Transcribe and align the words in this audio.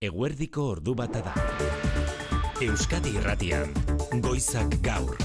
Eguerdiko 0.00 0.62
ordu 0.72 0.94
bata 0.96 1.20
da. 1.20 1.32
Euskadi 2.64 3.10
Irratian, 3.18 3.74
Goizak 4.24 4.78
Gaur. 4.80 5.18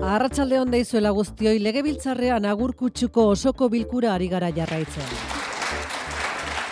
Arratsalde 0.00 0.62
on 0.62 0.72
deizuela 0.72 1.12
guztioi 1.12 1.58
legebiltzarrean 1.60 2.48
agurkutsuko 2.48 3.28
osoko 3.34 3.68
bilkura 3.68 4.14
ari 4.14 4.32
gara 4.32 4.48
jarraitzen. 4.48 5.27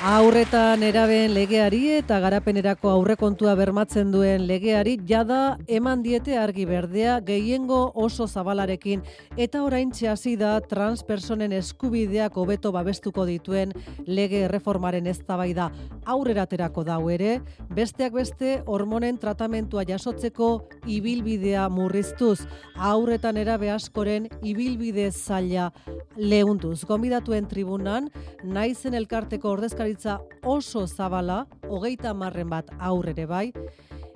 Aurretan 0.05 0.83
eraben 0.85 1.33
legeari 1.33 1.95
eta 1.97 2.19
garapenerako 2.21 2.91
aurrekontua 2.93 3.55
bermatzen 3.57 4.11
duen 4.13 4.43
legeari 4.45 4.99
jada 5.09 5.57
eman 5.73 6.03
diete 6.05 6.35
argi 6.37 6.67
berdea 6.69 7.15
gehiengo 7.25 7.93
oso 7.95 8.27
zabalarekin. 8.29 9.01
Eta 9.39 9.63
orain 9.65 9.93
hasi 10.11 10.37
da 10.37 10.61
transpersonen 10.61 11.53
eskubideak 11.53 12.37
hobeto 12.37 12.73
babestuko 12.73 13.25
dituen 13.25 13.73
lege 14.07 14.43
erreformaren 14.45 15.07
eztabaida. 15.07 15.71
Aurreraterako 16.05 16.85
dau 16.85 17.09
ere, 17.09 17.41
besteak 17.71 18.13
beste 18.13 18.63
hormonen 18.67 19.17
tratamentua 19.17 19.85
jasotzeko 19.89 20.69
ibilbidea 20.87 21.71
murriztuz, 21.71 22.47
aurretan 22.77 23.39
erabe 23.39 23.71
askoren 23.71 24.29
ibilbide 24.43 25.11
zaila 25.11 25.73
lehunduz. 26.17 26.85
Gonbidatuen 26.85 27.49
tribunan, 27.49 28.11
naizen 28.45 28.95
elkarteko 28.95 29.55
ordezkaritza 29.87 30.21
oso 30.45 30.87
zabala, 30.87 31.47
hogeita 31.69 32.13
marren 32.15 32.49
bat 32.51 32.71
aurrere 32.79 33.27
bai, 33.27 33.53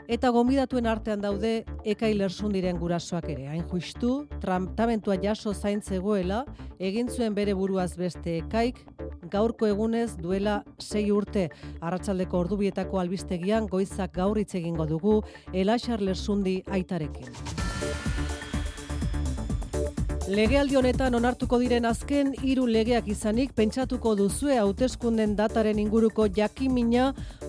eta 0.09 0.30
gonbidatuen 0.30 0.87
artean 0.87 1.20
daude 1.20 1.65
ekailer 1.84 2.30
sundiren 2.30 2.79
gurasoak 2.79 3.29
ere. 3.30 3.46
Hain 3.48 3.62
justu, 3.70 4.27
tratamentua 4.41 5.16
jaso 5.23 5.55
zaintzegoela, 5.55 6.45
egin 6.80 7.09
zuen 7.09 7.34
bere 7.34 7.55
buruaz 7.55 7.96
beste 7.96 8.38
ekaik, 8.41 8.83
gaurko 9.30 9.66
egunez 9.66 10.16
duela 10.19 10.65
sei 10.79 11.10
urte 11.12 11.51
arratsaldeko 11.80 12.41
ordubietako 12.41 12.98
albistegian 12.98 13.68
goizak 13.68 14.12
gaur 14.15 14.38
hitz 14.38 14.55
egingo 14.55 14.87
dugu 14.87 15.23
Ela 15.52 15.79
Charles 15.79 16.18
Sundi 16.18 16.62
aitarekin. 16.66 17.30
Legealdi 20.31 20.77
honetan 20.79 21.17
onartuko 21.19 21.59
diren 21.59 21.89
azken 21.89 22.29
hiru 22.47 22.63
legeak 22.71 23.09
izanik 23.11 23.51
pentsatuko 23.57 24.13
duzue 24.15 24.61
hauteskunden 24.61 25.33
dataren 25.35 25.81
inguruko 25.83 26.29
jakimina 26.37 27.09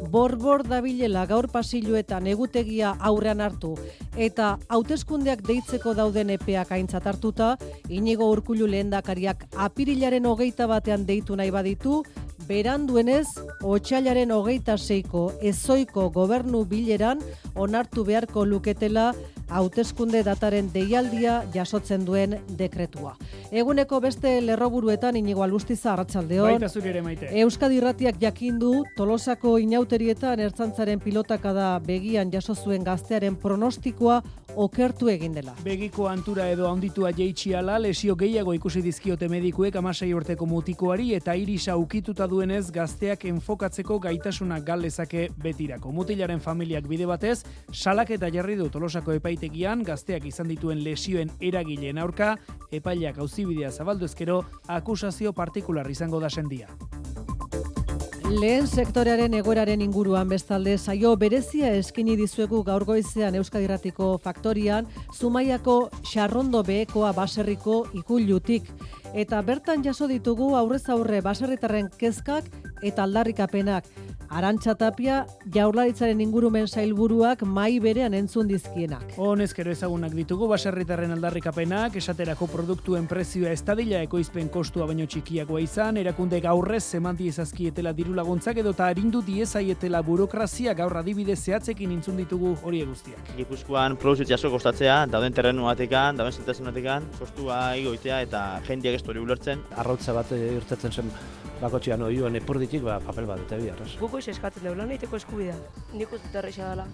borbor 0.10 0.64
dabilela 0.66 1.28
gaur 1.30 1.46
pasiluetan 1.54 2.26
egutegia 2.32 2.96
aurrean 3.10 3.44
hartu. 3.46 3.76
Eta 4.18 4.56
hauteskundeak 4.74 5.44
deitzeko 5.46 5.94
dauden 5.94 6.34
epeak 6.34 6.72
aintzat 6.74 7.06
hartuta 7.06 7.52
inigo 7.90 8.32
urkulu 8.34 8.66
lehendakariak 8.74 9.46
apirilaren 9.68 10.26
hogeita 10.26 10.66
batean 10.66 11.06
deitu 11.06 11.38
nahi 11.38 11.54
baditu 11.54 12.02
beranduenez 12.48 13.28
otxailaren 13.62 14.32
hogeita 14.34 14.78
seiko 14.78 15.28
ezoiko 15.52 16.10
gobernu 16.10 16.64
bileran 16.66 17.22
onartu 17.56 18.04
beharko 18.08 18.46
luketela 18.46 19.12
hauteskunde 19.52 20.24
dataren 20.24 20.70
deialdia 20.74 21.42
jasotzen 21.54 22.06
duen 22.08 22.38
dekretua. 22.72 23.16
Eguneko 23.52 24.00
beste 24.02 24.40
lerroburuetan 24.42 25.18
inigo 25.20 25.44
alustiza 25.44 25.94
arratsaldeon. 25.94 26.56
Baita 26.56 26.70
zuri 26.70 26.90
ere 26.90 27.02
maite. 27.04 27.30
Euskadi 27.44 27.78
Irratiak 27.82 28.20
jakindu 28.22 28.86
Tolosako 28.96 29.58
inauterietan 29.60 30.40
ertzantzaren 30.40 31.00
pilotakada 31.04 31.74
begian 31.84 32.32
jaso 32.32 32.56
zuen 32.56 32.84
gaztearen 32.84 33.36
pronostikoa 33.36 34.22
okertu 34.56 35.10
egin 35.10 35.34
dela. 35.34 35.54
Begiko 35.64 36.08
antura 36.12 36.48
edo 36.52 36.68
handitua 36.70 37.12
jeitxiala, 37.16 37.78
lesio 37.80 38.16
gehiago 38.20 38.54
ikusi 38.54 38.82
dizkiote 38.84 39.30
medikuek 39.32 39.76
amasei 39.80 40.14
urteko 40.14 40.46
mutikoari 40.46 41.14
eta 41.16 41.36
irisa 41.40 41.78
ukituta 41.80 42.28
duenez 42.28 42.72
gazteak 42.72 43.26
enfokatzeko 43.32 44.00
gaitasuna 44.00 44.60
galdezake 44.60 45.30
betirako. 45.42 45.92
Mutilaren 45.92 46.42
familiak 46.44 46.88
bide 46.88 47.08
batez, 47.08 47.42
salak 47.72 48.12
eta 48.12 48.30
jarri 48.32 48.58
du 48.60 48.70
tolosako 48.70 49.16
epaitegian 49.20 49.84
gazteak 49.88 50.26
izan 50.28 50.52
dituen 50.52 50.84
lesioen 50.84 51.32
eragileen 51.40 51.98
aurka, 51.98 52.36
epaileak 52.72 53.18
auzibidea 53.18 53.72
zabaldu 53.72 54.06
ezkero, 54.06 54.44
akusazio 54.68 55.34
partikular 55.34 55.90
izango 55.90 56.20
da 56.20 56.30
sendia. 56.30 56.68
Lehen 58.32 58.68
sektorearen 58.68 59.34
egoeraren 59.36 59.82
inguruan 59.84 60.30
bestalde 60.32 60.78
saio 60.78 61.10
berezia 61.20 61.74
eskini 61.76 62.14
dizuegu 62.16 62.62
gaur 62.64 62.86
goizean 62.88 63.36
Euskadirratiko 63.36 64.08
faktorian 64.24 64.88
Zumaiako 65.18 65.90
Xarrondo 66.06 66.62
behekoa 66.64 67.12
baserriko 67.18 67.82
ikullutik 68.00 68.70
eta 69.14 69.42
bertan 69.42 69.84
jaso 69.84 70.08
ditugu 70.08 70.56
aurrez 70.56 70.88
aurre 70.90 71.22
baserritarren 71.22 71.90
kezkak 72.00 72.48
eta 72.82 73.04
aldarrikapenak. 73.04 73.86
Arantxa 74.32 74.78
Tapia 74.80 75.26
jaurlaritzaren 75.52 76.22
ingurumen 76.24 76.64
sailburuak 76.64 77.42
mai 77.44 77.82
berean 77.84 78.14
entzun 78.16 78.48
dizkienak. 78.48 79.18
Honezkero 79.20 79.74
ezagunak 79.76 80.14
ditugu 80.16 80.48
baserritarren 80.48 81.12
aldarrikapenak, 81.18 81.98
esaterako 82.00 82.48
produktuen 82.48 83.10
prezioa 83.12 83.52
estadila 83.52 84.00
ekoizpen 84.06 84.48
kostua 84.54 84.88
baino 84.88 85.04
txikiagoa 85.04 85.60
izan, 85.66 86.00
erakunde 86.00 86.40
gaurrez 86.46 86.80
zemanti 86.96 87.28
ezazkietela 87.28 87.92
diru 87.98 88.16
laguntzak 88.16 88.62
edo 88.64 88.72
eta 88.72 88.88
harindu 88.88 89.20
diezaietela 89.28 90.00
burokrazia 90.08 90.78
gaur 90.80 90.96
adibide 91.02 91.36
zehatzekin 91.36 91.92
intzun 91.98 92.24
ditugu 92.24 92.54
hori 92.64 92.86
guztiak. 92.88 93.34
Gipuzkoan 93.36 94.00
produzio 94.00 94.30
jaso 94.32 94.54
kostatzea, 94.56 95.02
dauden 95.12 95.36
terrenu 95.36 95.68
batekan, 95.68 96.16
dauden 96.16 96.72
batekan, 96.72 97.12
kostua 97.20 97.60
igoitea 97.84 98.22
eta 98.30 98.46
jendiak 98.64 99.01
ez 99.02 99.08
dori 99.08 99.22
ulertzen. 99.22 99.64
Arrautza 99.82 100.14
bat 100.16 100.32
eh, 100.36 100.54
irtetzen 100.58 100.94
zen 100.94 101.10
bakotxean 101.62 102.06
oioan 102.06 102.38
epurditik, 102.40 102.84
ba, 102.86 103.00
papel 103.06 103.28
bat, 103.30 103.42
eta 103.48 103.58
bi 103.62 103.72
arras. 103.74 103.96
Guko 104.02 104.22
eskatzen 104.22 104.66
dugu, 104.66 104.78
lan 104.78 104.94
egiteko 104.94 105.20
eskubidea. 105.22 105.58
Nik 105.98 106.14
uste 106.18 106.46
dela. 106.46 106.88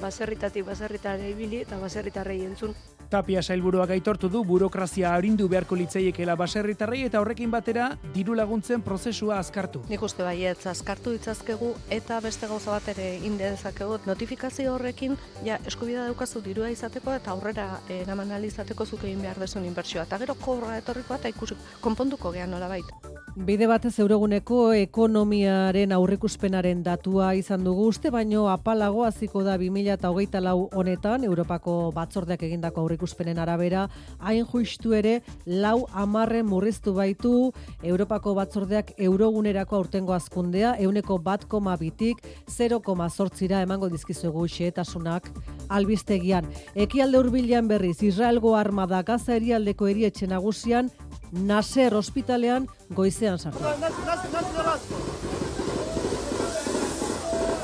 Baserritatik 0.00 0.66
baserritare 0.66 1.30
ibili 1.32 1.62
eta 1.64 1.80
baserritarrei 1.80 2.42
entzun. 2.44 2.74
Tapia 3.10 3.42
sailburuak 3.42 3.92
aitortu 3.94 4.28
du 4.28 4.42
burokrazia 4.44 5.12
arindu 5.14 5.46
beharko 5.48 5.76
litzaiekela 5.78 6.34
baserritarrei 6.36 7.04
eta 7.06 7.20
horrekin 7.22 7.52
batera 7.52 7.92
diru 8.14 8.34
laguntzen 8.34 8.82
prozesua 8.82 9.38
azkartu. 9.38 9.84
Nik 9.88 10.02
uste 10.02 10.26
baietz 10.26 10.66
azkartu 10.66 11.14
ditzazkegu 11.14 11.72
eta 11.98 12.18
beste 12.24 12.50
gauza 12.50 12.74
bat 12.74 12.88
ere 12.94 13.12
inde 13.28 13.52
dezakegu. 13.52 14.00
Notifikazio 14.06 14.74
horrekin 14.74 15.14
ja 15.46 15.60
eskubidea 15.66 16.08
daukazu 16.10 16.42
dirua 16.42 16.70
izateko 16.74 17.14
eta 17.14 17.30
aurrera 17.30 17.68
eh, 17.88 18.02
eraman 18.02 18.34
ahal 18.34 18.48
izateko 18.48 18.86
zuk 18.86 19.04
egin 19.04 19.22
behar 19.22 19.38
dezun 19.38 19.64
inbertsioa. 19.70 20.08
Eta 20.08 20.18
gero 20.24 20.34
kobra 20.40 20.74
etorriko 20.80 21.14
eta 21.14 21.30
ikusi 21.30 21.54
konponduko 21.80 22.34
gehan 22.34 22.50
nola 22.50 22.68
baita. 22.74 23.14
Bide 23.36 23.66
batez 23.68 23.92
eureguneko 24.00 24.72
ekonomiaren 24.72 25.90
aurrikuspenaren 25.92 26.78
datua 26.82 27.34
izan 27.36 27.66
dugu 27.66 27.90
uste, 27.90 28.08
baino 28.08 28.46
apalago 28.48 29.02
hasiko 29.04 29.42
da 29.44 29.58
2008 29.60 30.40
lau 30.40 30.70
honetan, 30.72 31.24
Europako 31.28 31.74
batzordeak 31.92 32.46
egindako 32.48 32.80
aurrikuspenen 32.96 33.38
arabera, 33.38 33.88
hain 34.18 34.44
justu 34.46 34.94
ere, 34.94 35.20
lau 35.46 35.86
amarren 35.92 36.46
murriztu 36.46 36.94
baitu, 36.94 37.52
Europako 37.82 38.34
batzordeak 38.34 38.94
eurogunerako 38.96 39.76
aurtengo 39.76 40.14
azkundea, 40.14 40.76
euneko 40.80 41.18
bat 41.18 41.46
koma 41.48 41.76
bitik, 41.76 42.22
0,zortzira 42.48 43.62
emango 43.62 43.88
dizkizuegu 43.88 44.46
xeetasunak 44.48 45.28
albistegian. 45.68 46.46
Ekialde 46.74 47.18
hurbilean 47.18 47.68
berriz, 47.68 48.02
Israelgo 48.02 48.56
armada 48.56 49.02
gaza 49.02 49.36
erialdeko 49.36 49.86
erietxe 49.86 50.26
nagusian, 50.26 50.90
Naser 51.32 51.92
ospitalean 51.98 52.68
goizean 52.94 53.36
sartu. 53.36 53.58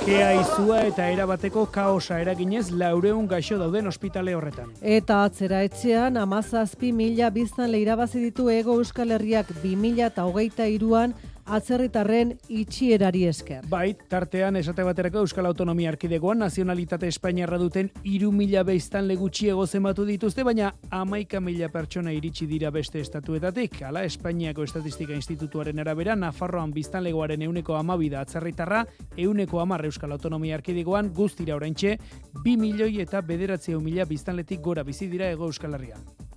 Kea 0.03 0.33
izua 0.35 0.81
eta 0.83 1.05
erabateko 1.13 1.63
kaosa 1.71 2.17
eraginez 2.19 2.73
laureun 2.75 3.29
gaixo 3.31 3.55
dauden 3.61 3.87
ospitale 3.87 4.33
horretan. 4.35 4.73
Eta 4.83 5.21
atzera 5.29 5.61
etxean, 5.63 6.19
amazazpi 6.19 6.91
mila 6.91 7.29
biztan 7.31 7.71
leirabazi 7.71 8.19
ditu 8.25 8.49
ego 8.51 8.75
euskal 8.83 9.15
herriak 9.15 9.53
bi 9.63 9.77
mila 9.79 10.09
eta 10.11 10.25
hogeita 10.27 10.67
iruan 10.67 11.15
atzerritarren 11.47 12.33
itxierari 12.49 13.25
esker. 13.27 13.67
Bai, 13.71 13.95
tartean 14.09 14.57
esate 14.57 14.85
baterako 14.87 15.23
Euskal 15.27 15.47
Autonomia 15.47 15.91
Arkidegoan 15.93 16.39
nazionalitate 16.45 17.09
Espainiarra 17.09 17.59
duten 17.59 17.91
iru 18.05 18.33
mila 18.33 18.63
beiztan 18.63 19.09
legutxiego 19.09 19.67
zematu 19.67 20.05
dituzte, 20.09 20.45
baina 20.45 20.73
amaika 20.91 21.41
mila 21.41 21.69
pertsona 21.73 22.13
iritsi 22.13 22.47
dira 22.47 22.71
beste 22.71 23.01
estatuetatik. 23.01 23.83
Hala, 23.83 24.05
Espainiako 24.05 24.65
Estatistika 24.65 25.15
Institutuaren 25.15 25.79
arabera, 25.83 26.17
Nafarroan 26.17 26.73
biztan 26.73 27.05
legoaren 27.05 27.43
euneko 27.43 27.77
amabida 27.77 28.21
atzerritarra, 28.21 28.85
euneko 29.17 29.61
amarre 29.61 29.91
Euskal 29.93 30.13
Autonomia 30.13 30.57
Arkidegoan 30.61 31.13
guztira 31.15 31.57
oraintxe, 31.57 31.99
bi 32.45 32.57
milioi 32.57 33.01
eta 33.03 33.21
bederatzeo 33.21 33.81
mila 33.81 34.05
biztanletik 34.05 34.61
gora 34.61 34.83
bizi 34.83 35.09
dira 35.09 35.31
ego 35.31 35.51
Euskal 35.51 35.75
Herrian. 35.75 36.32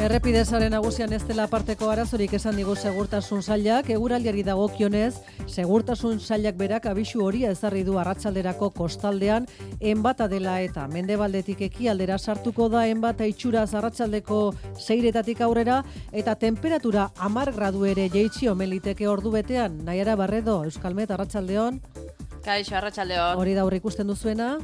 Errepidezaren 0.00 0.72
nagusian 0.72 1.12
ez 1.12 1.20
dela 1.28 1.44
aparteko 1.44 1.90
arazorik 1.92 2.32
esan 2.38 2.56
digu 2.56 2.72
segurtasun 2.72 3.42
sailak, 3.44 3.90
eguraldiari 3.92 4.40
dagokionez, 4.46 5.18
segurtasun 5.44 6.16
sailak 6.24 6.56
berak 6.56 6.88
abisu 6.88 7.20
horia 7.26 7.50
ezarri 7.52 7.82
du 7.84 7.98
arratsalderako 8.00 8.70
kostaldean 8.78 9.44
enbata 9.92 10.24
dela 10.32 10.56
eta 10.64 10.86
mendebaldetik 10.88 11.60
ekialdera 11.68 12.16
sartuko 12.16 12.70
da 12.72 12.86
enbata 12.88 13.28
itxura 13.28 13.66
arratsaldeko 13.68 14.40
seiretatik 14.78 15.44
aurrera 15.44 15.82
eta 16.12 16.34
temperatura 16.34 17.10
amar 17.18 17.52
gradu 17.52 17.84
ere 17.84 18.08
jeitsi 18.08 18.48
omeliteke 18.48 19.06
ordu 19.06 19.36
betean, 19.36 19.82
nahiara 19.84 20.16
barredo, 20.16 20.62
Euskalmet, 20.64 21.10
arratsaldeon. 21.10 21.82
Kaixo, 22.40 22.78
arratsaldeon. 22.80 23.36
Hori 23.36 23.52
da 23.52 23.68
hori 23.68 23.84
ikusten 23.84 24.08
duzuena. 24.08 24.54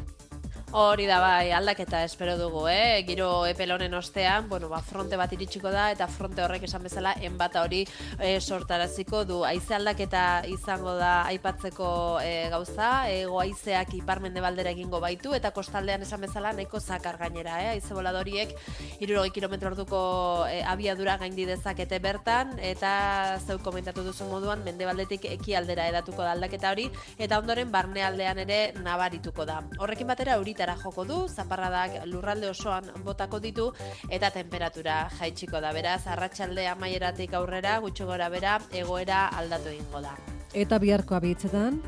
Hori 0.72 1.06
da 1.06 1.20
bai, 1.22 1.52
aldaketa 1.54 2.00
espero 2.02 2.32
dugu, 2.36 2.64
eh? 2.66 3.04
Giro 3.06 3.46
epelonen 3.46 3.94
ostean, 3.94 4.48
bueno, 4.48 4.66
ba, 4.68 4.80
fronte 4.82 5.16
bat 5.16 5.30
iritsiko 5.32 5.70
da, 5.70 5.92
eta 5.94 6.08
fronte 6.10 6.42
horrek 6.42 6.64
esan 6.66 6.82
bezala, 6.82 7.12
enbata 7.22 7.62
hori 7.62 7.84
e, 8.18 8.40
sortaraziko 8.40 9.22
du. 9.24 9.36
Aize 9.46 9.76
aldaketa 9.76 10.42
izango 10.50 10.96
da 10.98 11.22
aipatzeko 11.30 12.18
e, 12.20 12.48
gauza, 12.50 12.88
ego 13.14 13.38
aizeak 13.40 13.94
iparmende 13.94 14.42
baldera 14.42 14.72
egingo 14.74 14.98
baitu, 15.00 15.36
eta 15.38 15.52
kostaldean 15.54 16.02
esan 16.02 16.26
bezala, 16.26 16.52
nahiko 16.52 16.80
zakar 16.80 17.16
gainera, 17.22 17.60
eh? 17.62 17.70
Aize 17.76 17.94
voladoriek, 17.94 18.56
irurogei 18.98 19.30
kilometro 19.38 19.70
orduko 19.70 20.02
e, 20.50 20.64
abiadura 20.66 21.16
gaindi 21.22 21.46
dezakete 21.46 22.02
bertan, 22.02 22.56
eta 22.58 23.38
zeu 23.46 23.60
komentatu 23.62 24.02
duzu 24.02 24.26
moduan, 24.32 24.66
mende 24.66 24.90
baldetik 24.90 25.30
eki 25.30 25.54
aldera 25.54 25.86
edatuko 25.94 26.26
da 26.26 26.34
aldaketa 26.34 26.74
hori, 26.74 26.90
eta 27.16 27.38
ondoren 27.38 27.70
barnealdean 27.70 28.42
ere 28.48 28.60
nabarituko 28.82 29.46
da. 29.46 29.62
Horrekin 29.78 30.10
batera, 30.10 30.36
hori 30.42 30.55
joko 30.82 31.04
du, 31.04 31.28
zaparradak 31.28 32.06
lurralde 32.06 32.50
osoan 32.50 32.90
botako 33.04 33.40
ditu 33.40 33.72
eta 34.10 34.30
temperatura 34.30 35.08
jaitsiko 35.18 35.60
da. 35.60 35.72
Beraz, 35.72 36.06
arratsalde 36.06 36.66
amaieratik 36.68 37.34
aurrera, 37.34 37.78
gutxo 37.80 38.06
gora 38.06 38.28
bera, 38.28 38.58
egoera 38.72 39.28
aldatu 39.28 39.68
egingo 39.68 40.00
da. 40.00 40.16
Eta 40.54 40.78
biharko 40.78 41.14
abitzetan? 41.14 41.82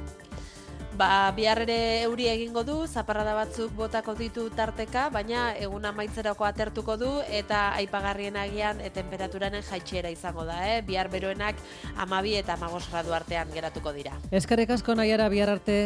Ba, 0.98 1.30
bihar 1.30 1.60
ere 1.62 2.02
euri 2.08 2.26
egingo 2.26 2.64
du, 2.66 2.74
zaparrada 2.90 3.36
batzuk 3.36 3.70
botako 3.78 4.16
ditu 4.18 4.48
tarteka, 4.50 5.04
baina 5.14 5.52
egun 5.54 5.86
amaitzerako 5.86 6.48
atertuko 6.48 6.96
du 6.98 7.10
eta 7.30 7.68
aipagarrien 7.78 8.34
agian 8.36 8.82
e, 8.82 8.90
temperaturaren 8.90 9.62
jaitxera 9.62 10.10
izango 10.10 10.42
da, 10.48 10.58
eh? 10.66 10.80
Bihar 10.82 11.06
beroenak 11.12 11.62
amabi 12.02 12.34
eta 12.40 12.58
amagos 12.58 12.88
gradu 12.90 13.14
artean 13.14 13.54
geratuko 13.54 13.94
dira. 13.94 14.18
Eskerrik 14.34 14.74
asko 14.74 14.98
nahiara 14.98 15.28
bihar 15.30 15.54
arte. 15.54 15.78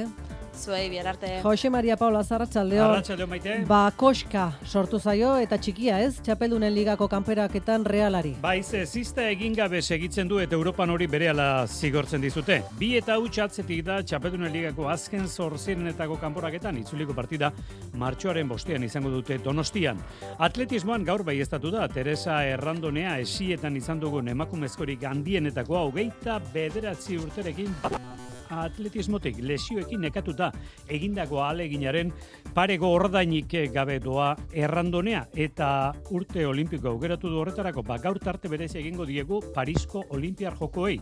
Zuei, 0.52 0.88
bihar 0.90 1.08
arte. 1.08 1.40
Jose 1.42 1.70
Maria 1.70 1.96
Paula 1.96 2.22
Zarratxaldeo. 2.22 2.84
Arratxaldeo 2.84 3.26
maite. 3.26 3.56
Ba, 3.68 3.90
koska 3.96 4.52
sortu 4.66 5.00
zaio 5.00 5.34
eta 5.40 5.56
txikia 5.58 5.98
ez, 6.04 6.18
txapeldunen 6.22 6.72
ligako 6.74 7.08
kanperaketan 7.08 7.86
realari. 7.88 8.34
Baiz, 8.42 8.68
zista 8.86 9.24
egin 9.30 9.56
gabe 9.56 9.82
segitzen 9.82 10.28
du 10.28 10.38
eta 10.42 10.54
Europan 10.54 10.90
hori 10.90 11.08
berehala 11.10 11.66
zigortzen 11.66 12.22
dizute. 12.22 12.60
Bi 12.78 12.92
eta 13.00 13.16
huts 13.18 13.38
atzetik 13.42 13.82
da 13.86 14.00
txapeldunen 14.02 14.52
ligako 14.52 14.88
azken 14.92 15.26
zorzirenetako 15.28 16.18
kanporaketan 16.20 16.78
itzuliko 16.82 17.16
partida 17.16 17.52
martxoaren 17.98 18.48
bostean 18.48 18.84
izango 18.84 19.10
dute 19.10 19.38
donostian. 19.42 19.98
Atletismoan 20.38 21.04
gaur 21.04 21.24
bai 21.24 21.40
da, 21.42 21.88
Teresa 21.88 22.44
Errandonea 22.44 23.18
esietan 23.18 23.76
izan 23.76 24.00
dugun 24.00 24.28
emakumezkorik 24.28 25.04
handienetako 25.04 25.76
hau 25.78 25.88
geita 25.92 26.38
bederatzi 26.52 27.18
urterekin 27.18 27.74
atletismotik 28.52 29.40
lesioekin 29.40 30.02
nekatuta 30.04 30.50
egindako 30.92 31.42
aleginaren 31.44 32.12
parego 32.54 32.90
ordainik 32.92 33.54
gabe 33.72 33.98
doa 34.02 34.32
errandonea 34.52 35.24
eta 35.34 35.92
urte 36.10 36.44
olimpiko 36.46 36.92
augeratu 36.92 37.30
du 37.30 37.40
horretarako 37.40 37.82
ba 37.86 37.98
gaur 38.02 38.18
tarte 38.20 38.48
berezi 38.48 38.78
egingo 38.82 39.06
diegu 39.08 39.40
Parisko 39.54 40.04
Olimpiar 40.10 40.56
Jokoei. 40.58 41.00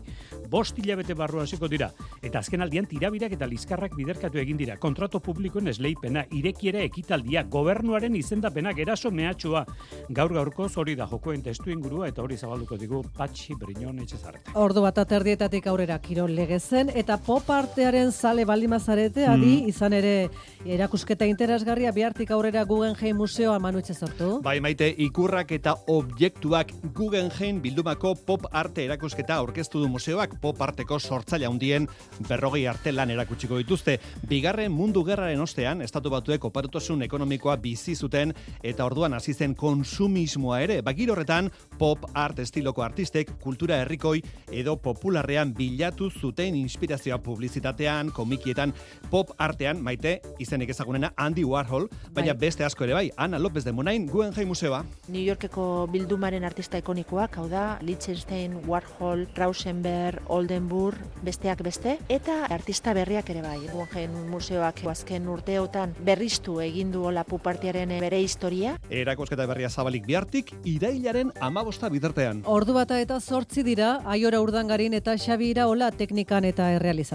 Bost 0.50 0.78
hilabete 0.78 1.14
barru 1.14 1.40
hasiko 1.40 1.68
dira 1.68 1.90
eta 2.22 2.38
azken 2.38 2.62
aldian 2.62 2.86
tirabirak 2.86 3.32
eta 3.32 3.46
liskarrak 3.46 3.96
biderkatu 3.96 4.38
egin 4.38 4.58
dira. 4.60 4.76
Kontrato 4.80 5.20
publikoen 5.20 5.68
esleipena, 5.68 6.24
irekiera 6.36 6.82
ekitaldia, 6.86 7.44
gobernuaren 7.44 8.14
izendapenak 8.16 8.78
eraso 8.78 9.10
mehatxua. 9.10 9.64
Gaur 10.10 10.34
gaurko 10.34 10.68
hori 10.76 10.94
da 10.94 11.06
jokoen 11.10 11.42
testu 11.42 11.70
ingurua 11.70 12.08
eta 12.08 12.22
hori 12.22 12.36
zabalduko 12.36 12.76
digu 12.76 13.02
Patxi 13.16 13.54
Briñon 13.58 14.02
etxezarreta. 14.02 14.52
Ordu 14.60 14.82
bat 14.84 14.98
aterdietatik 14.98 15.66
aurrera 15.66 15.98
kirol 15.98 16.34
legezen 16.36 16.90
eta 16.94 17.16
pop 17.18 17.39
artearen 17.48 18.12
zale 18.12 18.44
baldimazarete 18.44 19.24
adi 19.26 19.62
mm. 19.62 19.68
izan 19.70 19.94
ere 19.96 20.28
erakusketa 20.66 21.24
interesgarria 21.24 21.92
bihartik 21.92 22.30
aurrera 22.30 22.64
Guggenheim 22.68 23.16
Museoa 23.16 23.58
manutxe 23.58 23.94
sortu. 23.94 24.40
Bai 24.44 24.58
maite, 24.60 24.90
ikurrak 25.06 25.52
eta 25.56 25.74
objektuak 25.88 26.72
Guggenheim 26.94 27.62
bildumako 27.64 28.12
pop 28.26 28.44
arte 28.52 28.84
erakusketa 28.84 29.38
aurkeztu 29.40 29.80
du 29.80 29.88
museoak 29.88 30.36
pop 30.42 30.60
arteko 30.60 30.98
sortzaile 30.98 31.46
handien 31.48 31.88
berrogei 32.28 32.66
arte 32.66 32.92
lan 32.92 33.10
erakutsiko 33.10 33.56
dituzte. 33.62 33.98
Bigarren 34.28 34.72
mundu 34.72 35.04
gerraren 35.04 35.40
ostean, 35.40 35.80
estatu 35.82 36.10
batuek 36.12 36.44
oparutasun 36.44 37.02
ekonomikoa 37.08 37.56
bizi 37.56 37.94
zuten 37.96 38.34
eta 38.62 38.84
orduan 38.84 39.14
hasi 39.14 39.34
zen 39.34 39.54
konsumismoa 39.54 40.60
ere. 40.66 40.80
Bagir 40.82 41.14
horretan, 41.14 41.50
pop 41.78 42.04
art 42.14 42.38
estiloko 42.44 42.82
artistek 42.84 43.32
kultura 43.40 43.80
herrikoi 43.80 44.20
edo 44.52 44.76
popularrean 44.82 45.54
bilatu 45.56 46.10
zuten 46.10 46.54
inspirazioa 46.58 47.18
publizitatean, 47.30 48.10
komikietan, 48.14 48.74
pop 49.10 49.32
artean, 49.38 49.80
maite, 49.82 50.18
izenik 50.42 50.74
ezagunena 50.74 51.12
Andy 51.16 51.44
Warhol, 51.46 51.88
baina 52.10 52.34
bai. 52.34 52.40
beste 52.46 52.66
asko 52.66 52.86
ere 52.88 52.96
bai, 52.98 53.06
Ana 53.16 53.38
López 53.38 53.64
de 53.64 53.72
Monain, 53.72 54.06
Guggenheim 54.10 54.50
Museoa. 54.50 54.82
New 55.08 55.22
Yorkeko 55.22 55.86
bildumaren 55.92 56.44
artista 56.44 56.80
ikonikoak, 56.82 57.38
hau 57.38 57.46
da, 57.48 57.64
Liechtenstein, 57.86 58.58
Warhol, 58.66 59.26
Rauschenberg, 59.36 60.22
Oldenburg, 60.28 60.98
besteak 61.26 61.62
beste, 61.62 61.98
eta 62.08 62.44
artista 62.50 62.94
berriak 62.96 63.30
ere 63.30 63.44
bai, 63.46 63.58
Guggenheim 63.70 64.16
Museoak 64.30 64.82
azken 64.90 65.28
urteotan 65.30 65.94
berriztu 66.04 66.58
egindu 66.64 67.04
hola 67.08 67.24
pupartiaren 67.28 67.92
bere 68.02 68.20
historia. 68.22 68.74
Erakosketa 68.90 69.46
berria 69.48 69.70
zabalik 69.70 70.06
bihartik, 70.06 70.52
irailaren 70.68 71.32
amabosta 71.40 71.90
bidertean. 71.92 72.42
Ordu 72.50 72.74
bata 72.76 72.98
eta 73.00 73.20
sortzi 73.20 73.64
dira, 73.66 73.92
aiora 74.10 74.40
urdangarin 74.42 74.94
eta 74.98 75.16
xabi 75.20 75.50
iraola 75.54 75.90
teknikan 75.94 76.46
eta 76.48 76.70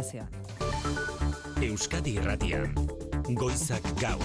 errealizazioan. 0.06 0.28
Euskadi 1.66 2.18
irratian 2.20 2.74
goizak 3.36 3.84
gaur. 4.00 4.22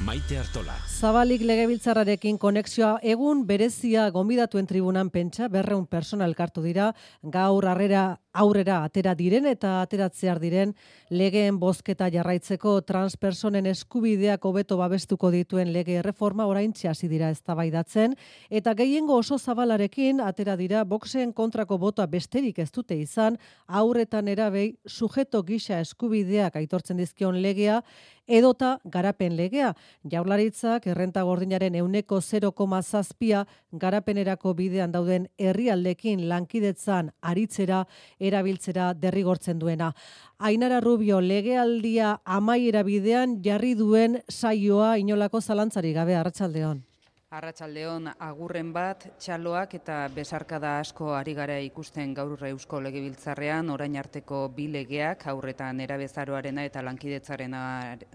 Maite 0.00 0.38
Artola. 0.40 0.74
Zabalik 0.88 1.42
legebiltzarrarekin 1.44 2.38
konexioa 2.40 2.98
egun 3.02 3.46
berezia 3.46 4.06
gonbidatuen 4.10 4.66
tribunan 4.66 5.10
pentsa 5.10 5.48
berreun 5.48 5.86
personal 5.86 6.34
kartu 6.34 6.62
dira 6.64 6.94
gaur 7.22 7.66
harrera 7.68 8.20
aurrera 8.32 8.84
atera 8.84 9.14
diren 9.18 9.46
eta 9.50 9.80
ateratzear 9.82 10.38
diren 10.38 10.74
legeen 11.10 11.58
bozketa 11.58 12.08
jarraitzeko 12.14 12.76
transpersonen 12.86 13.66
eskubideak 13.66 14.44
hobeto 14.44 14.76
babestuko 14.78 15.30
dituen 15.34 15.72
lege 15.72 15.96
erreforma 15.98 16.46
orain 16.46 16.72
hasi 16.90 17.08
dira 17.08 17.30
eztabaidatzen 17.30 18.14
eta 18.50 18.74
gehiengo 18.74 19.16
oso 19.16 19.38
zabalarekin 19.38 20.20
atera 20.20 20.56
dira 20.56 20.84
boxen 20.84 21.32
kontrako 21.32 21.78
botoa 21.78 22.06
besterik 22.06 22.58
ez 22.58 22.70
dute 22.70 22.94
izan 22.94 23.36
aurretan 23.66 24.28
erabei 24.28 24.76
sujeto 24.86 25.42
gisa 25.42 25.80
eskubideak 25.80 26.56
aitortzen 26.56 26.96
dizkion 26.96 27.42
legea 27.42 27.82
edota 28.30 28.78
garapen 28.84 29.34
legea. 29.36 29.72
Jaurlaritzak 30.10 30.86
errenta 30.92 31.24
gordinaren 31.26 31.74
euneko 31.80 32.20
0,zazpia 32.22 33.44
garapenerako 33.72 34.54
bidean 34.54 34.92
dauden 34.94 35.26
herrialdekin 35.38 36.28
lankidetzan 36.30 37.10
aritzera 37.20 37.84
erabiltzera 38.20 38.92
derrigortzen 38.94 39.58
duena. 39.58 39.94
Ainara 40.38 40.80
Rubio 40.80 41.20
legealdia 41.20 42.20
amaiera 42.24 42.84
bidean 42.84 43.40
jarri 43.42 43.74
duen 43.74 44.20
saioa 44.28 44.96
inolako 44.98 45.40
zalantzari 45.40 45.92
gabe 45.96 46.14
arratsaldeon. 46.14 46.84
Arratsaldeon 47.30 48.08
agurren 48.26 48.72
bat, 48.74 49.04
txaloak 49.22 49.76
eta 49.76 49.96
besarkada 50.10 50.72
asko 50.80 51.12
ari 51.14 51.30
gara 51.38 51.60
ikusten 51.62 52.10
gaur 52.12 52.40
eusko 52.48 52.80
legebiltzarrean, 52.82 53.68
orain 53.70 53.94
arteko 54.00 54.40
bi 54.56 54.64
legeak, 54.66 55.28
aurretan 55.30 55.78
erabezaroarena 55.84 56.64
eta 56.66 56.82
lankidetzarena 56.82 57.60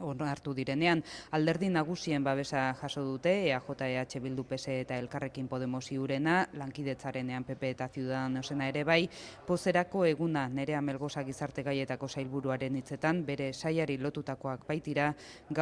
onartu 0.04 0.52
direnean, 0.58 1.04
alderdi 1.40 1.70
nagusien 1.78 2.26
babesa 2.28 2.66
jaso 2.82 3.06
dute, 3.08 3.38
EAJEH 3.54 4.20
Bildu 4.26 4.44
PS 4.50 4.76
eta 4.82 5.00
Elkarrekin 5.06 5.48
Podemos 5.48 5.86
iurena, 5.96 6.36
lankidetzarenean 6.52 7.48
PP 7.48 7.72
eta 7.78 7.88
Ciudadanosena 7.88 8.68
ere 8.74 8.84
bai, 8.84 9.00
pozerako 9.48 10.04
eguna 10.12 10.50
nerea 10.50 10.82
melgoza 10.82 11.24
gizarte 11.24 11.64
gaietako 11.64 12.12
sailburuaren 12.12 12.76
hitzetan, 12.84 13.24
bere 13.24 13.54
saiari 13.54 13.96
lotutakoak 13.96 14.68
baitira, 14.68 15.14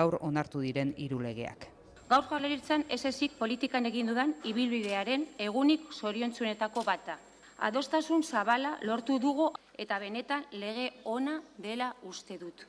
gaur 0.02 0.18
onartu 0.24 0.66
diren 0.66 0.98
irulegeak. 0.98 1.73
Gaur 2.14 2.28
jaleritzen 2.30 2.84
ez 2.94 3.30
politikan 3.40 3.88
egin 3.90 4.12
dudan 4.12 4.36
ibilbidearen 4.46 5.24
egunik 5.42 5.88
zoriontzunetako 5.92 6.84
bata. 6.86 7.16
Adostasun 7.58 8.22
zabala 8.22 8.76
lortu 8.84 9.18
dugu 9.18 9.48
eta 9.86 9.98
benetan 9.98 10.44
lege 10.52 10.92
ona 11.06 11.40
dela 11.58 11.88
uste 12.04 12.38
dut. 12.38 12.68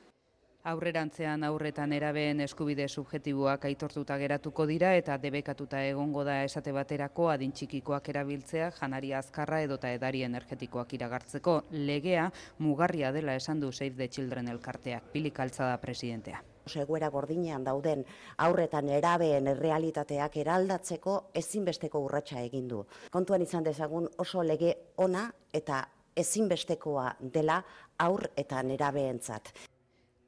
Aurrerantzean 0.63 1.43
aurretan 1.43 1.93
erabeen 1.93 2.41
eskubide 2.47 2.87
subjetiboak 2.87 3.67
aitortuta 3.69 4.17
geratuko 4.17 4.65
dira 4.65 4.95
eta 4.95 5.19
debekatuta 5.27 5.83
egongo 5.91 6.23
da 6.23 6.39
esate 6.47 6.73
baterako 6.73 7.29
adin 7.35 7.51
txikikoak 7.51 8.09
erabiltzea 8.15 8.71
janari 8.79 9.13
azkarra 9.13 9.61
edota 9.67 9.93
edari 9.99 10.23
energetikoak 10.23 10.97
iragartzeko 10.97 11.59
legea 11.91 12.31
mugarria 12.57 13.11
dela 13.11 13.35
esan 13.35 13.59
du 13.59 13.71
Save 13.71 13.95
the 13.95 14.09
Children 14.09 14.47
elkarteak. 14.57 15.11
Pilik 15.13 15.39
altzada 15.39 15.77
presidentea 15.77 16.41
egoera 16.73 17.09
gordinean 17.13 17.63
dauden 17.63 18.03
aurretan 18.37 18.89
erabeen 18.89 19.47
errealitateak 19.53 20.37
eraldatzeko 20.41 21.17
ezinbesteko 21.33 22.01
urratsa 22.07 22.41
egin 22.41 22.67
du. 22.67 22.81
Kontuan 23.11 23.45
izan 23.45 23.63
dezagun 23.63 24.09
oso 24.17 24.43
lege 24.43 24.73
ona 24.97 25.29
eta 25.53 25.83
ezinbestekoa 26.15 27.15
dela 27.19 27.61
aur 27.99 28.29
eta 28.35 28.63
nerabeentzat. 28.63 29.53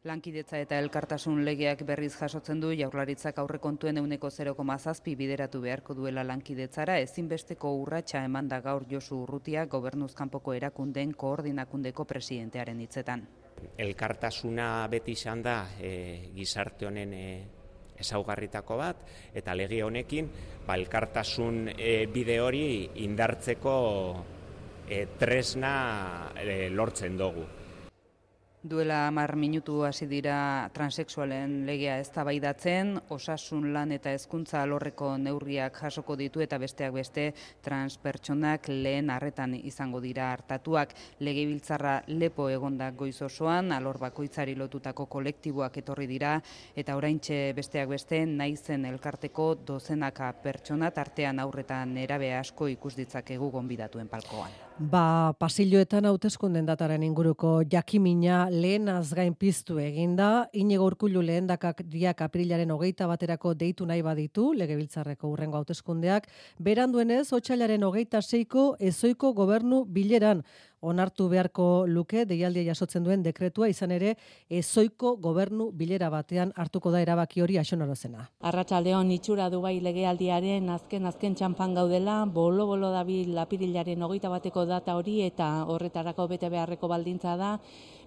Lankidetza 0.08 0.60
eta 0.64 0.78
elkartasun 0.80 1.42
legeak 1.44 1.82
berriz 1.88 2.14
jasotzen 2.16 2.62
du 2.64 2.70
jaurlaritzak 2.80 3.40
aurrekontuen 3.42 3.98
euneko 3.98 4.30
0,zazpi 4.30 5.16
bideratu 5.20 5.60
beharko 5.66 5.96
duela 5.98 6.24
lankidetzara 6.24 7.00
ezinbesteko 7.08 7.74
urratsa 7.82 8.24
eman 8.30 8.48
da 8.48 8.62
gaur 8.62 8.86
Josu 8.92 9.24
Urrutia 9.26 9.66
gobernuzkanpoko 9.66 10.54
erakunden 10.54 11.12
koordinakundeko 11.26 12.06
presidentearen 12.06 12.80
hitzetan. 12.86 13.28
Elkartasuna 13.78 14.88
beti 14.92 15.14
izan 15.18 15.42
da 15.46 15.58
e, 15.82 16.30
gizarte 16.36 16.88
honen 16.88 17.14
e, 17.14 17.28
ezaugarritako 17.98 18.78
bat 18.78 19.04
eta 19.38 19.56
lege 19.58 19.82
honekin 19.84 20.30
ba, 20.66 20.76
elkartasun 20.78 21.68
e, 21.74 22.06
bide 22.14 22.40
hori 22.42 22.66
indartzeko 23.06 23.78
e, 24.88 25.06
tresna 25.20 25.76
e, 26.36 26.70
lortzen 26.70 27.18
dugu. 27.18 27.46
Duela 28.64 29.06
hamar 29.08 29.36
minutu 29.38 29.84
hasi 29.86 30.08
dira 30.10 30.68
transexualen 30.74 31.68
legea 31.68 32.00
eztabaidatzen, 32.02 32.96
osasun 33.14 33.68
lan 33.72 33.92
eta 33.94 34.10
hezkuntza 34.18 34.64
alorreko 34.64 35.12
neurriak 35.22 35.78
jasoko 35.78 36.16
ditu 36.18 36.42
eta 36.42 36.58
besteak 36.58 36.96
beste 36.96 37.28
transpertsonak 37.64 38.68
lehen 38.74 39.12
harretan 39.14 39.54
izango 39.60 40.02
dira 40.02 40.32
hartatuak. 40.34 40.96
Legebiltzarra 41.22 42.02
lepo 42.08 42.50
egondak 42.50 42.98
goiz 42.98 43.22
osoan, 43.22 43.72
alor 43.72 44.02
bakoitzari 44.02 44.56
lotutako 44.58 45.06
kolektiboak 45.06 45.78
etorri 45.84 46.08
dira 46.10 46.40
eta 46.76 46.98
oraintxe 46.98 47.54
besteak 47.56 47.94
beste 47.94 48.26
naizen 48.26 48.90
elkarteko 48.90 49.52
dozenaka 49.68 50.34
pertsona 50.42 50.90
tartean 50.90 51.40
aurretan 51.46 51.94
erabe 51.98 52.34
asko 52.34 52.74
ikus 52.74 52.96
ditzakegu 52.98 53.52
gonbidatuen 53.54 54.10
palkoan. 54.10 54.67
Ba, 54.78 55.34
pasilloetan 55.42 56.06
hauteskunden 56.06 56.68
dataren 56.68 57.02
inguruko 57.02 57.64
jakimina 57.66 58.44
lehenaz 58.54 59.10
gain 59.18 59.34
piztu 59.34 59.80
eginda, 59.82 60.52
inigo 60.54 60.86
urkullu 60.86 61.24
lehendakak 61.26 61.82
diak 61.90 62.22
aprilaren 62.22 62.70
hogeita 62.70 63.08
baterako 63.10 63.56
deitu 63.58 63.88
nahi 63.90 64.04
baditu, 64.06 64.52
legebiltzarreko 64.54 65.32
urrengo 65.34 65.58
hauteskundeak, 65.58 66.28
beranduenez, 66.62 67.26
otxailaren 67.34 67.88
hogeita 67.90 68.22
seiko 68.22 68.76
ezoiko 68.78 69.34
gobernu 69.34 69.82
bileran, 69.90 70.44
onartu 70.82 71.28
beharko 71.30 71.86
luke 71.88 72.26
deialdia 72.26 72.64
jasotzen 72.70 73.04
duen 73.04 73.24
dekretua 73.24 73.70
izan 73.70 73.92
ere 73.92 74.16
ezoiko 74.50 75.16
gobernu 75.18 75.72
bilera 75.72 76.10
batean 76.14 76.54
hartuko 76.56 76.92
da 76.92 77.02
erabaki 77.02 77.42
hori 77.42 77.58
axonorozena. 77.58 78.30
Arratsaldeon 78.42 79.12
itxura 79.12 79.50
du 79.50 79.62
bai 79.62 79.80
legealdiaren 79.82 80.70
azken 80.70 81.06
azken 81.06 81.36
txanpan 81.36 81.74
gaudela, 81.74 82.24
bolo 82.26 82.68
bolo 82.68 82.92
dabil 82.92 83.34
lapirilaren 83.36 84.02
hogeita 84.04 84.30
bateko 84.30 84.66
data 84.66 84.96
hori 84.96 85.22
eta 85.26 85.66
horretarako 85.66 86.28
bete 86.28 86.50
beharreko 86.50 86.88
baldintza 86.88 87.38
da 87.38 87.58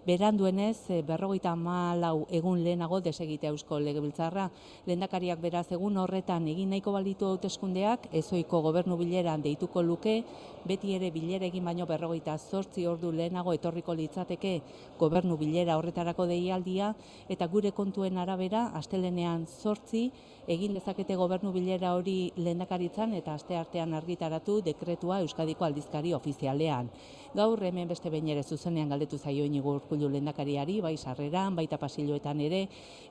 beranduenez 0.07 0.91
eh, 0.91 1.03
berrogeita 1.07 1.55
malau 1.57 2.27
egun 2.31 2.63
lehenago 2.65 3.01
desegite 3.05 3.49
eusko 3.51 3.79
legebiltzarra. 3.81 4.49
Lehendakariak 4.87 5.41
beraz 5.41 5.67
egun 5.77 5.99
horretan 6.01 6.49
egin 6.49 6.71
nahiko 6.73 6.93
balitu 6.97 7.29
hauteskundeak 7.29 8.09
ezoiko 8.23 8.63
gobernu 8.65 8.97
bileran 9.01 9.43
deituko 9.45 9.83
luke, 9.83 10.23
beti 10.65 10.95
ere 10.97 11.11
bilera 11.11 11.47
egin 11.47 11.65
baino 11.65 11.87
berrogeita 11.87 12.35
zortzi 12.61 12.87
ordu 12.87 13.11
lehenago 13.17 13.55
etorriko 13.57 13.95
litzateke 13.97 14.53
gobernu 15.01 15.37
bilera 15.41 15.79
horretarako 15.81 16.27
deialdia, 16.29 16.93
eta 17.33 17.49
gure 17.49 17.73
kontuen 17.73 18.19
arabera, 18.21 18.67
astelenean 18.81 19.47
zortzi, 19.47 20.11
egin 20.51 20.75
dezakete 20.77 21.17
gobernu 21.17 21.53
bilera 21.55 21.95
hori 21.97 22.33
lehendakaritzan 22.37 23.15
eta 23.17 23.37
aste 23.39 23.57
artean 23.57 23.95
argitaratu 23.95 24.61
dekretua 24.67 25.21
Euskadiko 25.25 25.65
aldizkari 25.65 26.13
ofizialean. 26.17 26.91
Gaur 27.31 27.61
hemen 27.63 27.87
beste 27.87 28.11
behin 28.11 28.27
ere 28.33 28.43
zuzenean 28.43 28.89
galdetu 28.91 29.19
zaio 29.19 29.45
inigo 29.47 29.71
urkullu 29.77 30.09
lehendakariari, 30.11 30.81
bai 30.83 30.97
sarreran, 30.97 31.55
baita 31.55 31.77
pasilloetan 31.79 32.41
ere, 32.43 32.65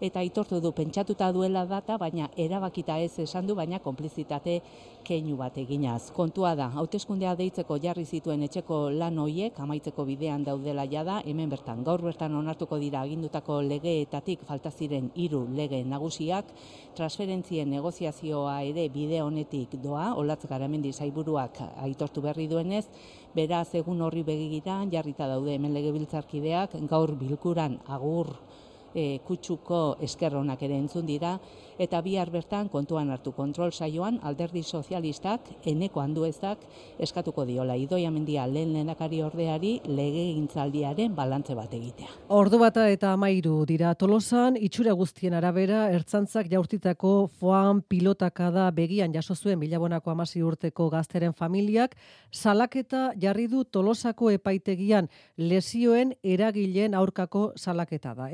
eta 0.03 0.19
aitortu 0.19 0.59
du 0.59 0.73
pentsatuta 0.75 1.29
duela 1.31 1.63
data, 1.65 1.95
baina 1.97 2.27
erabakita 2.35 2.97
ez 2.99 3.13
esan 3.23 3.47
du, 3.47 3.55
baina 3.55 3.79
konplizitate 3.79 4.57
keinu 5.07 5.37
bat 5.39 5.55
eginaz. 5.57 6.11
Kontua 6.11 6.51
da, 6.59 6.67
hauteskundea 6.81 7.31
deitzeko 7.39 7.77
jarri 7.79 8.03
zituen 8.03 8.43
etxeko 8.43 8.89
lan 8.91 9.21
hoiek, 9.23 9.55
amaitzeko 9.63 10.03
bidean 10.09 10.43
daudela 10.43 10.83
jada, 10.91 11.21
hemen 11.25 11.49
bertan, 11.49 11.85
gaur 11.87 12.03
bertan 12.03 12.35
onartuko 12.35 12.77
dira 12.77 13.05
agindutako 13.07 13.61
legeetatik 13.69 14.43
falta 14.49 14.69
ziren 14.69 15.13
hiru 15.15 15.45
lege 15.55 15.79
nagusiak, 15.87 16.51
transferentzien 16.99 17.71
negoziazioa 17.71 18.59
ere 18.67 18.89
bide 18.91 19.23
honetik 19.23 19.79
doa, 19.79 20.11
olatz 20.19 20.43
garamendi 20.49 20.91
zaiburuak 20.91 21.63
aitortu 21.87 22.21
berri 22.27 22.49
duenez, 22.51 22.83
beraz 23.35 23.69
egun 23.77 24.01
horri 24.09 24.23
begiran 24.25 24.89
jarrita 24.89 25.27
daude 25.29 25.53
hemen 25.53 25.75
legebiltzarkideak 25.77 26.73
gaur 26.89 27.13
bilkuran 27.19 27.77
agur 27.97 28.33
e, 28.93 29.19
kutsuko 29.25 29.97
eskerronak 30.01 30.61
ere 30.63 30.77
entzun 30.77 31.05
dira 31.05 31.37
eta 31.79 32.01
bihar 32.03 32.29
bertan 32.29 32.67
kontuan 32.69 33.09
hartu 33.09 33.31
kontrol 33.31 33.71
saioan 33.71 34.19
alderdi 34.23 34.63
sozialistak 34.63 35.47
eneko 35.65 36.01
handuezak 36.01 36.65
eskatuko 36.99 37.45
diola 37.47 37.77
idoia 37.79 38.11
mendia 38.11 38.45
lehen 38.47 38.73
lehenakari 38.73 39.21
ordeari 39.23 39.71
lege 39.87 40.25
gintzaldiaren 40.35 41.15
balantze 41.15 41.55
bat 41.55 41.73
egitea. 41.73 42.09
Ordu 42.35 42.59
bata 42.59 42.87
eta 42.91 43.13
amairu 43.15 43.63
dira 43.69 43.93
tolosan, 43.95 44.57
itxura 44.59 44.93
guztien 44.93 45.33
arabera, 45.33 45.87
ertzantzak 45.95 46.49
jaurtitako 46.51 47.13
foan 47.39 47.81
pilotaka 47.81 48.49
da 48.51 48.69
begian 48.75 49.13
jaso 49.15 49.35
zuen 49.35 49.59
bilabonako 49.59 50.11
amasi 50.11 50.43
urteko 50.43 50.89
gazteren 50.89 51.33
familiak, 51.33 51.95
salaketa 52.31 53.13
jarri 53.21 53.47
du 53.47 53.63
tolosako 53.63 54.31
epaitegian 54.35 55.07
lesioen 55.37 56.13
eragileen 56.23 56.93
aurkako 56.93 57.53
salaketa 57.55 58.13
da. 58.15 58.29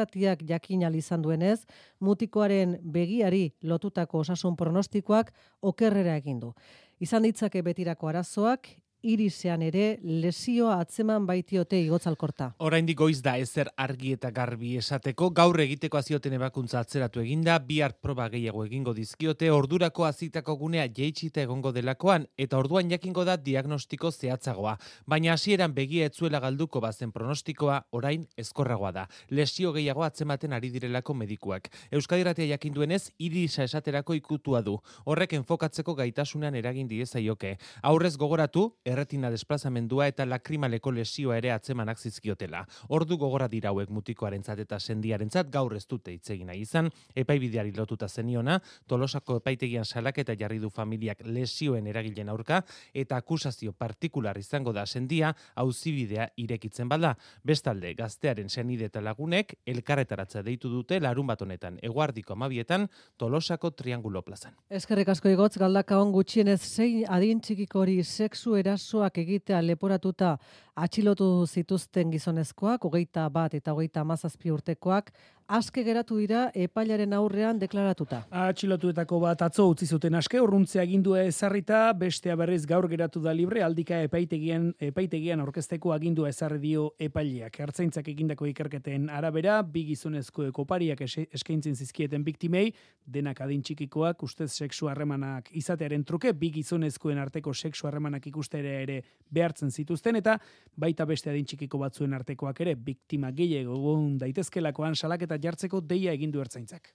Euskadirratiak 0.00 0.48
jakin 0.48 0.82
izan 0.94 1.22
duenez, 1.22 1.66
mutikoaren 2.00 2.78
begiari 2.82 3.52
lotutako 3.62 4.20
osasun 4.20 4.56
pronostikoak 4.56 5.32
okerrera 5.62 6.16
egin 6.16 6.40
du. 6.40 6.54
Izan 7.00 7.22
ditzake 7.22 7.62
betirako 7.62 8.08
arazoak, 8.08 8.68
irisean 9.02 9.62
ere 9.62 9.98
lesioa 10.02 10.78
atzeman 10.80 11.26
baitiote 11.26 11.78
igotzalkorta. 11.80 12.50
Oraindik 12.66 12.98
goiz 12.98 13.20
da 13.22 13.36
ezer 13.38 13.70
argi 13.76 14.12
eta 14.16 14.30
garbi 14.30 14.76
esateko, 14.80 15.30
gaur 15.30 15.60
egiteko 15.60 15.98
azioten 16.00 16.34
ebakuntza 16.36 16.80
atzeratu 16.80 17.20
eginda, 17.22 17.58
bihar 17.58 17.94
proba 18.02 18.28
gehiago 18.32 18.64
egingo 18.66 18.94
dizkiote, 18.94 19.50
ordurako 19.50 20.04
azitako 20.04 20.56
gunea 20.60 20.86
jeitsita 20.88 21.42
egongo 21.42 21.72
delakoan, 21.72 22.26
eta 22.36 22.58
orduan 22.58 22.90
jakingo 22.90 23.24
da 23.24 23.36
diagnostiko 23.36 24.10
zehatzagoa. 24.10 24.76
Baina 25.06 25.32
hasieran 25.34 25.74
begia 25.74 26.06
etzuela 26.10 26.40
galduko 26.40 26.80
bazen 26.80 27.12
pronostikoa, 27.12 27.80
orain 27.92 28.26
ezkorragoa 28.36 28.92
da. 28.92 29.06
Lesio 29.30 29.72
gehiago 29.72 30.04
atzematen 30.04 30.52
ari 30.52 30.70
direlako 30.70 31.14
medikuak. 31.14 31.70
Euskadiratea 31.90 32.50
jakinduenez, 32.54 33.10
irisa 33.18 33.64
esaterako 33.64 34.14
ikutua 34.18 34.62
du. 34.62 34.76
Horrek 35.04 35.34
enfokatzeko 35.40 35.94
gaitasunean 35.94 36.54
eragin 36.54 36.88
diezaioke. 36.88 37.56
Aurrez 37.82 38.16
gogoratu, 38.20 38.68
erretina 38.92 39.30
desplazamendua 39.30 40.08
eta 40.10 40.26
lakrimaleko 40.26 40.92
lesioa 40.92 41.36
ere 41.40 41.52
atzemanak 41.54 41.98
zizkiotela. 41.98 42.64
Ordu 42.88 43.16
gogora 43.18 43.48
dira 43.48 43.70
hauek 43.70 43.90
mutikoarentzat 43.90 44.62
eta 44.64 44.78
sendiarentzat 44.80 45.50
gaur 45.50 45.74
ez 45.76 45.84
dute 45.88 46.12
itzegina 46.12 46.54
izan, 46.54 46.90
epaibideari 47.14 47.72
lotuta 47.76 48.08
zeniona, 48.08 48.58
tolosako 48.86 49.38
epaitegian 49.40 49.84
salak 49.84 50.18
eta 50.22 50.36
jarri 50.38 50.58
du 50.58 50.70
familiak 50.70 51.22
lesioen 51.24 51.86
eragilen 51.86 52.28
aurka, 52.28 52.62
eta 52.94 53.16
akusazio 53.16 53.72
partikular 53.72 54.38
izango 54.38 54.72
da 54.72 54.86
sendia, 54.86 55.34
auzibidea 55.54 56.28
irekitzen 56.36 56.88
bada. 56.88 57.14
Bestalde, 57.44 57.94
gaztearen 57.94 58.48
senide 58.48 58.90
eta 58.90 59.00
lagunek, 59.00 59.56
elkarretaratza 59.66 60.42
deitu 60.46 60.70
dute 60.70 61.00
larun 61.00 61.26
bat 61.30 61.42
honetan, 61.42 61.78
eguardiko 61.82 62.34
amabietan, 62.34 62.88
tolosako 63.16 63.70
triangulo 63.76 64.22
plazan. 64.26 64.56
Eskerrik 64.70 65.08
asko 65.14 65.30
igotz, 65.32 65.56
galdaka 65.60 65.98
on 66.00 66.12
gutxienez 66.12 66.60
zein 66.60 67.04
adin 67.08 67.40
txikiko 67.40 67.80
hori 67.84 68.00
sexu 68.04 68.56
erasoak 68.80 69.18
egitea 69.20 69.60
leporatuta 69.60 70.38
Atxilotu 70.80 71.44
zituzten 71.46 72.10
gizonezkoak, 72.10 72.84
hogeita 72.84 73.28
bat 73.28 73.54
eta 73.54 73.72
hogeita 73.74 74.00
amazazpi 74.00 74.50
urtekoak, 74.50 75.10
aske 75.50 75.82
geratu 75.82 76.16
dira 76.20 76.44
epailaren 76.54 77.12
aurrean 77.16 77.58
deklaratuta. 77.58 78.20
Atxilotuetako 78.30 79.18
bat 79.24 79.40
atzo 79.42 79.66
utzi 79.72 79.86
zuten 79.86 80.14
aske, 80.14 80.38
urruntzea 80.38 80.84
agindua 80.84 81.24
ezarrita, 81.26 81.80
bestea 81.98 82.36
berriz 82.38 82.62
gaur 82.70 82.86
geratu 82.88 83.22
da 83.24 83.32
libre, 83.34 83.64
aldika 83.66 83.98
epaitegian, 84.06 84.68
epaitegian 84.90 85.42
orkesteko 85.42 85.90
agindua 85.96 86.30
ezarri 86.30 86.60
dio 86.62 86.84
epaileak. 87.02 87.58
Ertzaintzak 87.66 88.12
egindako 88.12 88.46
ikerketen 88.46 89.08
arabera, 89.10 89.56
bi 89.66 89.82
gizonezko 89.88 90.46
ekopariak 90.52 91.02
eskaintzen 91.02 91.74
zizkieten 91.74 92.22
biktimei, 92.24 92.68
denak 93.10 93.42
adin 93.42 93.64
txikikoak 93.66 94.22
ustez 94.22 94.52
sexu 94.52 94.86
harremanak 94.92 95.50
izatearen 95.58 96.06
truke, 96.06 96.32
bi 96.32 96.52
gizonezkoen 96.60 97.18
arteko 97.18 97.54
sexu 97.54 97.90
harremanak 97.90 98.30
ikustera 98.30 98.76
ere 98.84 99.00
behartzen 99.30 99.74
zituzten, 99.74 100.20
eta 100.22 100.38
baita 100.78 101.08
beste 101.10 101.34
adin 101.34 101.48
txikiko 101.50 101.82
batzuen 101.82 102.14
artekoak 102.14 102.62
ere, 102.62 102.76
biktima 102.78 103.34
gehiago 103.34 103.98
daitezkelakoan 104.20 104.94
salaketa 104.94 105.39
jartzeko 105.42 105.80
deia 105.80 106.16
egin 106.16 106.30
du 106.30 106.40
ertzaintzak. 106.44 106.94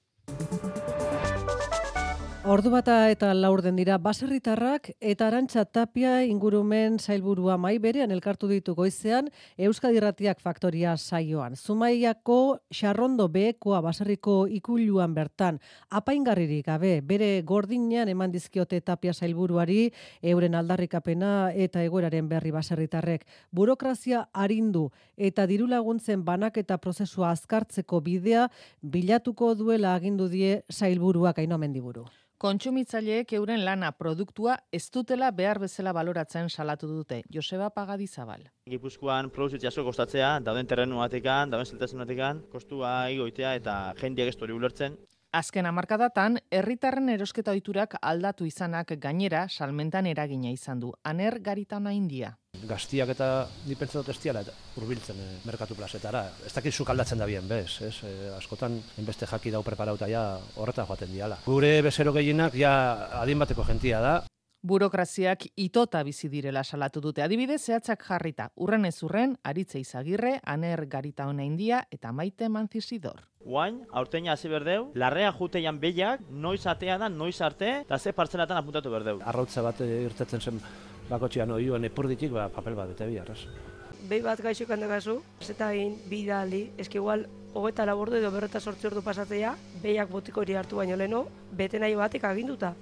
Ordu 2.45 2.69
bata 2.69 3.09
eta 3.09 3.31
laurden 3.33 3.73
dira 3.79 3.95
baserritarrak 3.97 4.91
eta 5.01 5.25
arantxa 5.25 5.63
tapia 5.65 6.19
ingurumen 6.29 6.99
zailburua 7.01 7.55
mai 7.57 7.79
berean 7.81 8.11
elkartu 8.13 8.45
ditu 8.45 8.75
goizean 8.77 9.31
Euskadi 9.57 9.97
Ratiak 10.03 10.43
faktoria 10.43 10.91
saioan. 10.95 11.55
Zumaiako 11.57 12.59
xarrondo 12.69 13.25
behekoa 13.33 13.79
baserriko 13.81 14.35
ikuluan 14.45 15.15
bertan 15.15 15.57
apaingarririk 15.89 16.67
gabe 16.67 16.99
bere 17.01 17.41
gordinean 17.41 18.11
eman 18.13 18.35
dizkiote 18.35 18.77
tapia 18.81 19.13
zailburuari 19.13 19.89
euren 20.21 20.53
aldarrikapena 20.53 21.49
eta 21.49 21.81
egoeraren 21.81 22.29
berri 22.29 22.51
baserritarrek. 22.53 23.25
Burokrazia 23.49 24.27
arindu 24.33 24.91
eta 25.17 25.47
diru 25.49 25.65
laguntzen 25.65 26.21
banak 26.21 26.61
prozesua 26.77 27.31
azkartzeko 27.31 28.01
bidea 28.01 28.51
bilatuko 28.83 29.55
duela 29.55 29.95
agindu 29.95 30.29
die 30.29 30.61
zailburuak 30.71 31.39
ainomen 31.39 31.73
diburu. 31.73 32.05
Kontsumitzaileek 32.45 33.31
euren 33.33 33.63
lana 33.65 33.87
produktua 33.97 34.55
ez 34.77 34.83
dutela 34.93 35.31
behar 35.33 35.57
bezala 35.63 35.93
baloratzen 35.97 36.51
salatu 36.53 36.85
dute. 36.85 37.23
Joseba 37.33 37.71
Pagadizabal. 37.73 38.43
Gipuzkoan 38.69 39.31
produzitzea 39.33 39.71
asko 39.71 39.87
kostatzea, 39.87 40.29
dauden 40.45 40.69
terrenu 40.69 41.01
batekan, 41.01 41.49
dauden 41.49 41.65
zeltasun 41.65 42.03
batekan, 42.03 42.43
kostua 42.51 42.93
igoitea 43.15 43.55
eta 43.61 43.79
jendiak 43.97 44.29
ez 44.29 44.37
ulertzen. 44.59 44.99
Azken 45.33 45.65
hamarkadatan, 45.65 46.37
herritarren 46.51 47.09
erosketa 47.09 47.51
ohiturak 47.51 47.97
aldatu 47.99 48.45
izanak 48.45 48.93
gainera 49.01 49.47
salmentan 49.49 50.05
eragina 50.05 50.51
izan 50.51 50.79
du. 50.79 50.93
Aner 51.03 51.39
garitana 51.41 51.93
india 51.93 52.37
gaztiak 52.67 53.12
eta 53.15 53.29
ni 53.67 53.75
pentsa 53.79 54.00
dut 54.00 54.12
estiala 54.13 54.43
urbiltzen 54.79 55.19
e, 55.19 55.27
merkatu 55.45 55.75
plazetara. 55.75 56.25
Ez 56.45 56.53
dakit 56.53 56.74
zuk 56.74 56.89
aldatzen 56.89 57.19
da 57.21 57.27
bien, 57.29 57.47
bez, 57.47 57.81
ez? 57.81 57.95
E, 58.03 58.13
askotan, 58.38 58.77
enbeste 59.01 59.27
jaki 59.29 59.51
dau 59.51 59.63
preparauta 59.63 60.07
ja 60.12 60.24
horreta 60.55 60.85
joaten 60.85 61.12
diala. 61.12 61.41
Gure 61.45 61.81
bezero 61.85 62.13
gehienak 62.15 62.55
ja 62.55 62.71
adin 63.21 63.39
bateko 63.39 63.67
gentia 63.67 64.01
da. 64.01 64.15
Burokraziak 64.65 65.43
itota 65.62 66.00
bizi 66.01 66.25
direla 66.25 66.63
salatu 66.63 67.01
dute. 67.01 67.21
Adibidez, 67.21 67.59
zehatzak 67.67 68.01
jarrita, 68.07 68.47
urren 68.55 68.88
ez 68.89 68.95
urren, 69.05 69.35
aritze 69.45 69.77
izagirre, 69.77 70.39
aner 70.41 70.88
garita 70.89 71.27
hona 71.29 71.45
india 71.45 71.83
eta 71.93 72.09
maite 72.12 72.50
manzizidor. 72.50 73.21
Guain, 73.45 73.83
aurteina 73.93 74.33
hasi 74.33 74.50
berdeu, 74.50 74.88
larrea 74.97 75.29
juteian 75.38 75.77
behiak, 75.79 76.25
noiz 76.31 76.65
atea 76.65 76.97
da, 76.97 77.12
noiz 77.13 77.38
arte, 77.45 77.69
eta 77.85 78.00
ze 78.00 78.13
partzelatan 78.17 78.57
apuntatu 78.57 78.89
berdeu. 78.89 79.19
Arrautza 79.21 79.62
bat 79.62 79.85
irtetzen 79.85 80.41
zen 80.41 80.62
bakotxean 81.09 81.51
oioan 81.51 81.85
epurditik, 81.85 82.31
ba, 82.31 82.50
papel 82.50 82.75
bat 82.75 82.91
bete 82.93 83.07
biharraz. 83.07 83.39
Behi 84.09 84.21
bat 84.21 84.41
gaixo 84.41 84.67
kandu 84.69 84.88
gazu, 84.88 85.21
ez 85.41 85.50
eta 85.50 85.71
egin 85.74 85.95
bi 86.09 86.25
da 86.27 86.41
aldi, 86.41 86.67
eski 86.77 87.00
igual, 87.01 87.25
hogeta 87.55 87.85
labordu 87.85 88.19
edo 88.19 88.29
berreta 88.31 88.59
sortzi 88.59 88.88
ordu 88.88 89.01
pasatzea, 89.01 89.55
behiak 89.81 90.12
botiko 90.12 90.43
hori 90.43 90.55
hartu 90.59 90.77
baino 90.81 90.97
leno, 91.00 91.25
bete 91.51 91.79
nahi 91.79 91.95
batek 91.95 92.27
aginduta. 92.29 92.75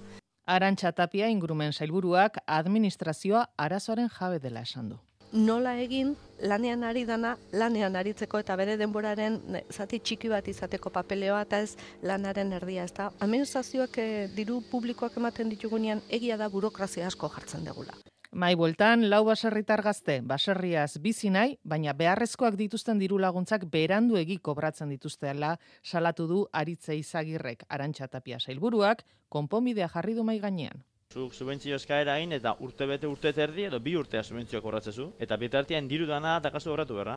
Arantxa 0.45 0.91
tapia 0.91 1.29
ingurumen 1.31 1.71
sailburuak 1.71 2.41
administrazioa 2.47 3.45
arazoaren 3.57 4.09
jabe 4.11 4.39
dela 4.43 4.65
esan 4.67 4.89
du. 4.89 4.99
Nola 5.33 5.77
egin 5.81 6.11
lanean 6.45 6.83
ari 6.83 7.05
dana 7.09 7.37
lanean 7.51 7.95
aritzeko 7.95 8.41
eta 8.43 8.57
bere 8.59 8.75
denboraren 8.77 9.39
zati 9.71 9.97
txiki 9.99 10.29
bat 10.29 10.47
izateko 10.51 10.91
papeleoa 10.93 11.41
eta 11.47 11.61
ez 11.65 11.73
lanaren 12.03 12.53
erdia, 12.53 12.83
ezta? 12.83 13.09
Administrazioak 13.19 13.97
eh, 13.97 14.27
diru 14.35 14.61
publikoak 14.69 15.17
ematen 15.17 15.49
ditugunean 15.49 16.03
egia 16.09 16.37
da 16.37 16.49
burokrazia 16.53 17.07
asko 17.07 17.31
jartzen 17.33 17.65
degula. 17.65 17.97
Mai 18.33 18.55
bueltan, 18.55 19.11
lau 19.11 19.19
baserritar 19.27 19.83
gazte, 19.85 20.15
baserriaz 20.25 20.97
bizi 21.01 21.29
nahi, 21.29 21.51
baina 21.63 21.93
beharrezkoak 21.93 22.55
dituzten 22.57 22.97
diru 22.97 23.19
laguntzak 23.21 23.67
berandu 23.69 24.17
egi 24.17 24.39
kobratzen 24.47 24.89
dituzteela 24.89 25.51
salatu 25.83 26.25
du 26.31 26.39
aritze 26.51 26.97
izagirrek 26.97 27.61
arantxa 27.69 28.07
tapia 28.07 28.39
sailburuak, 28.39 29.03
konponbidea 29.29 29.87
jarri 29.93 30.15
du 30.17 30.25
mai 30.25 30.39
gainean. 30.39 30.81
Zuk 31.13 31.35
subentzio 31.37 31.77
eskaera 31.77 32.15
hain 32.17 32.33
eta 32.33 32.55
urte 32.59 32.87
bete 32.89 33.05
urte 33.05 33.35
terdi 33.37 33.67
edo 33.69 33.79
bi 33.79 33.93
urtea 34.01 34.23
subentzioak 34.23 34.65
horratzezu. 34.65 35.11
Eta 35.19 35.37
bitartian 35.37 35.87
diru 35.87 36.09
dana 36.09 36.39
eta 36.41 36.49
kasu 36.49 36.73
horretu 36.73 36.97
berra. 36.97 37.15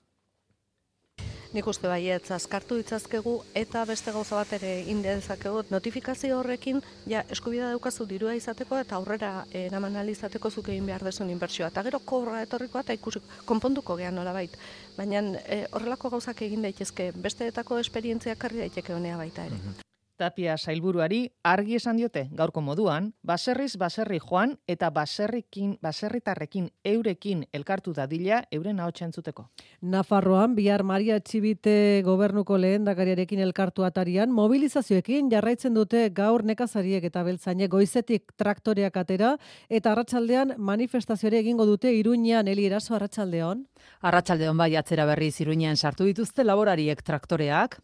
Nik 1.56 1.70
uste 1.70 1.88
baiet, 1.88 2.26
azkartu 2.36 2.76
ditzazkegu 2.76 3.32
eta 3.56 3.86
beste 3.88 4.12
gauza 4.12 4.36
bat 4.36 4.50
ere 4.58 4.72
inde 4.92 5.14
dezakegu. 5.16 5.62
Notifikazio 5.72 6.36
horrekin, 6.42 6.82
ja, 7.08 7.22
eskubida 7.32 7.70
daukazu 7.72 8.04
dirua 8.10 8.34
izateko 8.36 8.76
eta 8.82 8.98
aurrera 8.98 9.30
eraman 9.62 9.96
izateko 10.12 10.50
zuk 10.50 10.68
egin 10.74 10.84
behar 10.92 11.06
desun 11.08 11.32
inbertsioa. 11.32 11.72
Eta 11.72 11.86
gero 11.88 12.02
korra 12.12 12.42
etorrikoa 12.44 12.84
eta 12.84 12.98
ikusi 13.00 13.24
konponduko 13.48 13.96
gehan 13.96 14.20
nola 14.20 14.36
bait. 14.36 14.60
Baina 14.98 15.24
eh, 15.46 15.64
horrelako 15.72 16.12
gauzak 16.18 16.44
egin 16.44 16.68
daitezke, 16.68 17.08
besteetako 17.16 17.80
esperientziak 17.86 18.38
karri 18.44 18.66
daiteke 18.66 18.92
honea 18.92 19.16
baita 19.16 19.48
ere. 19.48 19.56
Mhm. 19.56 19.85
Tapia 20.16 20.54
sailburuari 20.56 21.26
argi 21.44 21.74
esan 21.76 21.98
diote 22.00 22.22
gaurko 22.32 22.62
moduan, 22.64 23.10
baserriz 23.22 23.76
baserri 23.76 24.16
joan 24.18 24.54
eta 24.66 24.88
baserrikin 24.90 25.74
baserritarrekin 25.84 26.70
eurekin 26.88 27.42
elkartu 27.52 27.92
dadila 27.92 28.38
euren 28.50 28.80
ahotsa 28.80 29.04
entzuteko. 29.04 29.44
Nafarroan 29.82 30.54
bihar 30.56 30.82
Maria 30.88 31.18
Txibite 31.20 32.00
gobernuko 32.06 32.56
lehendakariarekin 32.56 33.42
elkartu 33.44 33.84
atarian 33.84 34.32
mobilizazioekin 34.32 35.28
jarraitzen 35.30 35.76
dute 35.76 36.08
gaur 36.16 36.44
nekazariek 36.48 37.04
eta 37.10 37.24
beltzainek 37.26 37.70
goizetik 37.70 38.32
traktoreak 38.40 38.96
atera 38.96 39.34
eta 39.68 39.92
arratsaldean 39.92 40.54
manifestazioare 40.56 41.42
egingo 41.44 41.66
dute 41.68 41.92
Iruñean 41.92 42.48
Eli 42.48 42.64
Eraso 42.70 42.96
arratsaldeon. 42.96 43.66
Arratsaldeon 44.00 44.56
bai 44.56 44.72
atzera 44.80 45.04
berriz 45.04 45.34
Iruñean 45.44 45.76
sartu 45.76 46.08
dituzte 46.08 46.44
laborariek 46.44 47.04
traktoreak 47.04 47.78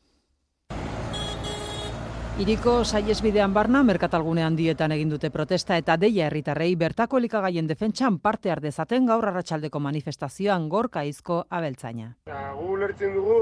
Iriko 2.40 2.78
saiesbidean 2.80 3.52
barna 3.52 3.82
merkatalgunean 3.84 4.54
dietan 4.56 4.94
egin 4.94 5.10
dute 5.12 5.28
protesta 5.30 5.76
eta 5.76 5.98
deia 6.00 6.30
herritarrei 6.30 6.70
bertako 6.80 7.20
elikagaien 7.20 7.68
defentsan 7.68 8.16
parte 8.24 8.50
ardezaten 8.50 9.04
gaur 9.10 9.28
arratsaldeko 9.28 9.82
manifestazioan 9.84 10.70
gorka 10.72 11.04
izko 11.04 11.42
abeltzaina. 11.50 12.08
Gu 12.56 12.76
lertzen 12.80 13.12
dugu 13.18 13.38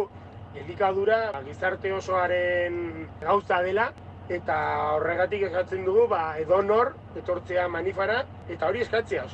elikadura 0.59 1.23
gizarte 1.47 1.93
osoaren 1.95 2.81
gauza 3.23 3.63
dela 3.63 3.93
eta 4.29 4.57
horregatik 4.97 5.47
eskatzen 5.53 5.87
dugu 5.87 6.09
ba 6.11 6.25
edonor 6.43 6.97
etortzea 7.23 7.69
manifara 7.69 8.25
eta 8.49 8.67
hori 8.67 8.83
eskatzea. 8.89 9.31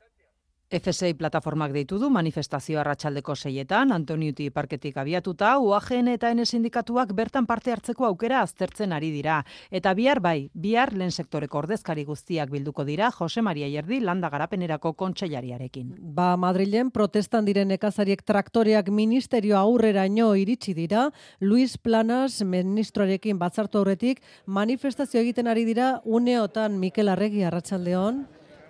FSI 0.66 1.14
plataformak 1.14 1.70
deitu 1.70 1.94
du 2.02 2.08
manifestazio 2.10 2.80
arratsaldeko 2.80 3.36
seietan, 3.38 3.92
Antoniuti 3.94 4.48
parketik 4.50 4.96
abiatuta, 4.98 5.52
UAGN 5.62 6.08
eta 6.10 6.32
N 6.34 6.42
sindikatuak 6.42 7.12
bertan 7.14 7.46
parte 7.46 7.70
hartzeko 7.70 8.06
aukera 8.08 8.40
aztertzen 8.42 8.90
ari 8.92 9.12
dira. 9.14 9.36
Eta 9.70 9.92
bihar 9.94 10.18
bai, 10.18 10.50
bihar 10.54 10.90
lehen 10.92 11.12
sektoreko 11.14 11.60
ordezkari 11.60 12.02
guztiak 12.04 12.50
bilduko 12.50 12.82
dira 12.84 13.12
Jose 13.14 13.42
Maria 13.46 13.68
Ierdi 13.70 14.00
landa 14.00 14.26
garapenerako 14.28 14.92
kontseilariarekin. 14.98 15.92
Ba, 16.00 16.32
Madrilen 16.36 16.90
protestan 16.90 17.46
diren 17.46 17.70
ekazariek 17.70 18.24
traktoreak 18.26 18.90
ministerio 18.90 19.60
aurreraino 19.60 20.32
iritsi 20.34 20.74
dira, 20.74 21.12
Luis 21.40 21.78
Planas 21.78 22.42
ministroarekin 22.42 23.38
batzartu 23.38 23.78
aurretik 23.78 24.18
manifestazio 24.46 25.22
egiten 25.22 25.46
ari 25.46 25.62
dira 25.64 26.00
uneotan 26.04 26.80
Mikel 26.80 27.14
Arregi 27.14 27.46
arratsaldeon. 27.46 28.26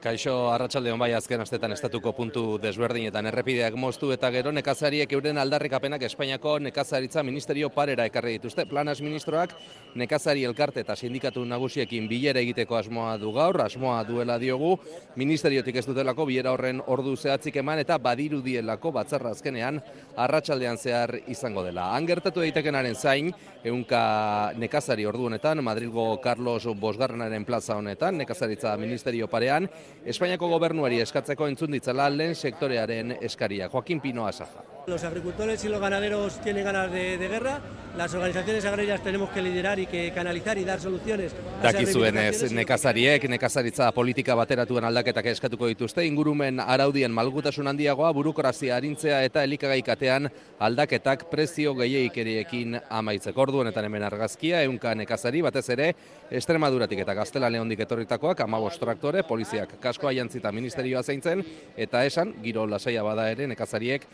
Kaixo 0.07 0.53
arratsalde 0.55 0.92
bai 1.01 1.09
azken 1.19 1.40
astetan 1.42 1.73
estatuko 1.75 2.12
puntu 2.14 2.42
desberdinetan 2.62 3.27
errepideak 3.27 3.75
moztu 3.75 4.12
eta 4.14 4.29
gero 4.31 4.53
nekazariek 4.55 5.11
euren 5.16 5.40
aldarrikapenak 5.42 6.05
Espainiako 6.07 6.53
nekazaritza 6.62 7.25
ministerio 7.27 7.73
parera 7.75 8.07
ekarri 8.07 8.37
dituzte. 8.37 8.69
Planas 8.71 9.01
ministroak 9.03 9.57
nekazari 9.99 10.45
elkarte 10.47 10.85
eta 10.85 10.95
sindikatu 10.95 11.42
nagusiekin 11.51 12.07
bilera 12.07 12.38
egiteko 12.38 12.77
asmoa 12.79 13.16
du 13.19 13.33
gaur, 13.35 13.59
asmoa 13.64 14.05
duela 14.07 14.37
diogu, 14.38 14.77
ministeriotik 15.16 15.81
ez 15.83 15.87
dutelako 15.88 16.29
bilera 16.31 16.53
horren 16.55 16.85
ordu 16.87 17.16
zehatzik 17.16 17.59
eman 17.64 17.83
eta 17.83 17.99
badiru 17.99 18.38
dielako 18.47 18.95
batzarra 18.95 19.35
azkenean 19.35 19.83
arratsaldean 20.14 20.79
zehar 20.79 21.16
izango 21.27 21.66
dela. 21.66 21.88
Angertatu 21.97 22.47
daitekenaren 22.47 22.95
zain, 22.95 23.33
eunka 23.64 24.53
nekazari 24.55 25.03
ordu 25.11 25.27
honetan, 25.33 25.64
Madrilgo 25.66 26.21
Carlos 26.23 26.62
Bosgarrenaren 26.79 27.45
plaza 27.45 27.75
honetan, 27.75 28.23
nekazaritza 28.23 28.77
ministerio 28.79 29.27
parean, 29.27 29.66
Espainiako 30.05 30.49
gobernuari 30.49 31.01
eskatzeko 31.01 31.49
entzun 31.49 31.73
ditzala 31.73 32.09
lehen 32.11 32.35
sektorearen 32.35 33.17
eskaria. 33.21 33.69
Joaquin 33.73 34.01
Pino 34.01 34.27
Asaja. 34.27 34.76
Los 34.87 35.03
agricultores 35.03 35.64
y 35.64 35.68
los 35.68 35.81
ganaderos 35.81 36.40
tienen 36.42 36.62
ganas 36.62 36.92
de, 36.92 37.18
de 37.18 37.27
guerra, 37.27 37.61
las 37.96 38.14
organizaciones 38.14 38.64
agrarias 38.66 39.03
tenemos 39.03 39.31
que 39.31 39.42
liderar 39.42 39.81
y 39.81 39.87
que 39.87 40.12
canalizar 40.12 40.57
y 40.59 40.64
dar 40.64 40.79
soluciones. 40.79 41.35
Dakizuenez, 41.61 42.53
y- 42.53 42.55
nekazariek, 42.55 43.25
nekazaritza 43.29 43.90
politika 43.90 44.37
bateratuen 44.38 44.85
aldaketak 44.85 45.27
eskatuko 45.33 45.66
dituzte, 45.66 46.05
ingurumen 46.07 46.61
araudien 46.61 47.11
malgutasun 47.11 47.66
handiagoa, 47.66 48.12
burukorazia 48.12 48.77
arintzea 48.77 49.25
eta 49.27 49.42
elikagaikatean 49.42 50.29
aldaketak 50.61 51.25
prezio 51.33 51.75
gehiegikeriekin 51.75 52.79
amaitzeko. 52.88 53.42
Orduan 53.42 53.72
eta 53.72 53.83
hemen 53.83 54.07
argazkia, 54.07 54.62
eunka 54.68 54.94
nekazari, 54.94 55.42
batez 55.42 55.66
ere, 55.75 55.90
Estremaduratik 56.31 57.03
eta 57.03 57.14
Gaztela 57.14 57.51
Leondik 57.51 57.81
etorritakoak, 57.87 58.40
amabos 58.46 58.79
traktore, 58.79 59.22
poliziak 59.27 59.81
kaskoa 59.81 60.12
jantzita 60.12 60.53
ministerioa 60.53 61.03
zeintzen, 61.03 61.42
eta 61.77 62.05
esan, 62.05 62.37
giro 62.42 62.66
lasaia 62.66 63.03
bada 63.07 63.29
ere, 63.31 63.46
nekazariek 63.51 64.07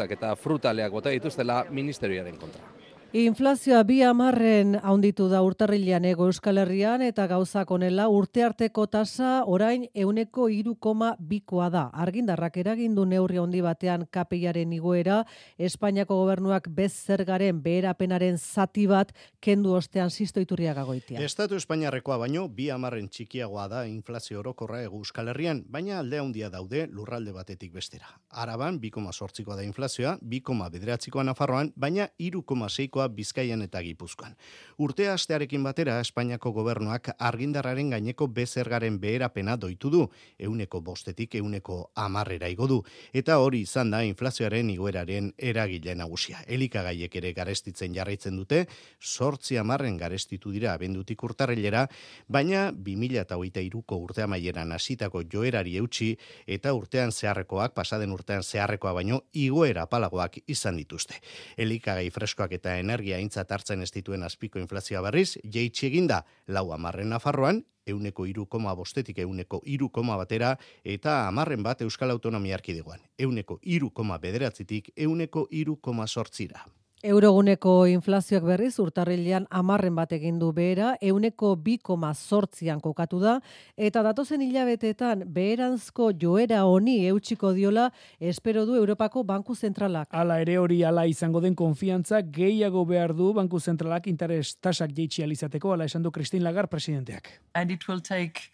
arrautzak 0.00 0.16
eta 0.16 0.34
frutaleak 0.36 0.92
bota 0.92 1.10
dituztela 1.10 1.64
ministerioaren 1.70 2.36
kontra. 2.38 2.62
Inflazioa 3.10 3.80
bi 3.82 3.96
amarren 4.06 4.76
haunditu 4.86 5.24
da 5.26 5.40
urtarrilean 5.42 6.04
ego 6.06 6.28
Euskal 6.30 6.60
Herrian 6.62 7.02
eta 7.02 7.24
gauzak 7.26 7.70
onela 7.74 8.04
urte 8.06 8.44
arteko 8.46 8.84
tasa 8.86 9.40
orain 9.50 9.88
euneko 9.98 10.44
iru 10.46 10.76
koma 10.78 11.16
bikoa 11.18 11.66
da. 11.74 11.82
Argindarrak 11.90 12.60
eragindu 12.62 13.02
neurri 13.04 13.40
handi 13.42 13.64
batean 13.66 14.04
kapeiaren 14.14 14.72
igoera, 14.72 15.24
Espainiako 15.58 16.20
gobernuak 16.20 16.68
bez 16.70 16.92
zergaren 16.92 17.58
beherapenaren 17.64 18.38
zati 18.38 18.86
bat 18.86 19.10
kendu 19.40 19.74
ostean 19.74 20.10
sisto 20.10 20.38
iturriaga 20.38 20.84
goitia. 20.86 21.18
Estatu 21.18 21.58
Espainiarrekoa 21.58 22.20
baino 22.22 22.46
bi 22.46 22.68
hamarren 22.70 23.08
txikiagoa 23.10 23.66
da 23.74 23.82
inflazio 23.90 24.38
orokorra 24.38 24.84
ego 24.84 25.02
Euskal 25.02 25.34
Herrian, 25.34 25.64
baina 25.66 25.98
alde 25.98 26.22
handia 26.22 26.48
daude 26.48 26.86
lurralde 26.86 27.34
batetik 27.34 27.74
bestera. 27.74 28.14
Araban 28.30 28.78
2,8koa 28.78 29.58
da 29.58 29.66
inflazioa, 29.66 30.16
2,9koa 30.22 31.26
Nafarroan, 31.26 31.74
baina 31.74 32.06
3,6koa 32.20 32.99
Bizkaian 33.08 33.62
eta 33.62 33.82
Gipuzkoan. 33.82 34.36
Urte 34.78 35.08
astearekin 35.08 35.62
batera 35.62 35.98
Espainiako 36.00 36.52
gobernuak 36.52 37.10
argindarraren 37.18 37.90
gaineko 37.90 38.28
bezergaren 38.28 38.98
beherapena 39.00 39.56
doitu 39.56 39.90
du, 39.90 40.02
euneko 40.38 40.80
bostetik 40.80 41.34
euneko 41.40 41.90
amarrera 41.94 42.48
igo 42.48 42.66
du, 42.66 42.80
eta 43.12 43.38
hori 43.38 43.62
izan 43.66 43.90
da 43.90 44.02
inflazioaren 44.04 44.70
igoeraren 44.70 45.32
eragile 45.36 45.94
nagusia. 45.94 46.42
Elikagaiek 46.46 47.16
ere 47.16 47.32
garestitzen 47.36 47.94
jarraitzen 47.94 48.36
dute, 48.36 48.66
sortzi 49.00 49.58
amarren 49.60 49.96
garestitu 50.00 50.52
dira 50.52 50.74
abendutik 50.74 51.22
urtarrilera, 51.24 51.86
baina 52.28 52.70
2023ko 52.72 54.00
urte 54.00 54.24
amaieran 54.24 54.72
hasitako 54.72 55.22
joerari 55.32 55.76
eutxi 55.80 56.14
eta 56.46 56.72
urtean 56.74 57.12
zeharrekoak, 57.12 57.74
pasaden 57.74 58.12
urtean 58.12 58.42
zeharrekoa 58.42 58.92
baino, 58.96 59.22
igoera 59.32 59.86
palagoak 59.90 60.40
izan 60.46 60.76
dituzte. 60.80 61.20
Elikagai 61.56 62.08
freskoak 62.10 62.56
eta 62.58 62.76
energia 62.90 63.18
aintzat 63.22 63.52
hartzen 63.54 63.84
ez 63.86 63.92
dituen 63.94 64.26
azpiko 64.26 64.58
inflazioa 64.58 65.02
berriz, 65.06 65.36
jeitsi 65.44 65.86
eginda 65.86 66.24
lau 66.48 66.72
amarren 66.74 67.14
Nafarroan, 67.14 67.62
euneko 67.86 68.26
iru 68.26 68.46
koma 68.50 68.74
bostetik 68.74 69.22
euneko 69.22 69.62
iru 69.64 69.90
koma 69.94 70.18
batera, 70.20 70.56
eta 70.84 71.22
amarren 71.28 71.62
bat 71.62 71.82
Euskal 71.86 72.10
Autonomia 72.10 72.58
Erkidegoan, 72.58 73.06
euneko 73.18 73.60
iru 73.62 73.90
koma 73.94 74.18
bederatzitik 74.18 74.92
euneko 74.96 75.46
iru 75.50 75.78
sortzira. 76.06 76.66
Euroguneko 77.00 77.86
inflazioak 77.88 78.44
berriz 78.44 78.74
urtarrilean 78.82 79.46
amarren 79.56 79.94
bat 79.96 80.10
egin 80.12 80.36
du 80.38 80.50
behera, 80.52 80.90
euneko 81.00 81.54
bi 81.56 81.78
koma 81.80 82.10
sortzian 82.12 82.80
kokatu 82.84 83.16
da, 83.22 83.38
eta 83.76 84.02
datozen 84.04 84.44
hilabeteetan 84.44 85.22
beheranzko 85.32 86.10
joera 86.12 86.66
honi 86.68 86.98
eutxiko 87.08 87.54
diola, 87.56 87.86
espero 88.20 88.66
du 88.68 88.76
Europako 88.76 89.24
Banku 89.24 89.56
Zentralak. 89.56 90.12
Hala 90.12 90.42
ere 90.44 90.58
hori 90.60 90.82
ala 90.84 91.06
izango 91.08 91.40
den 91.40 91.56
konfiantza 91.56 92.20
gehiago 92.20 92.84
behar 92.84 93.16
du 93.16 93.32
Banku 93.32 93.60
Zentralak 93.60 94.06
interes 94.12 94.58
tasak 94.60 94.92
jeitsi 94.92 95.24
alizateko, 95.24 95.72
ala 95.72 95.88
esan 95.88 96.02
du 96.02 96.12
Christine 96.12 96.44
Lagarde 96.44 96.68
presidenteak. 96.68 97.40
and 97.54 97.70
it 97.70 97.88
will 97.88 98.00
take 98.00 98.52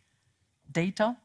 data, 0.70 1.16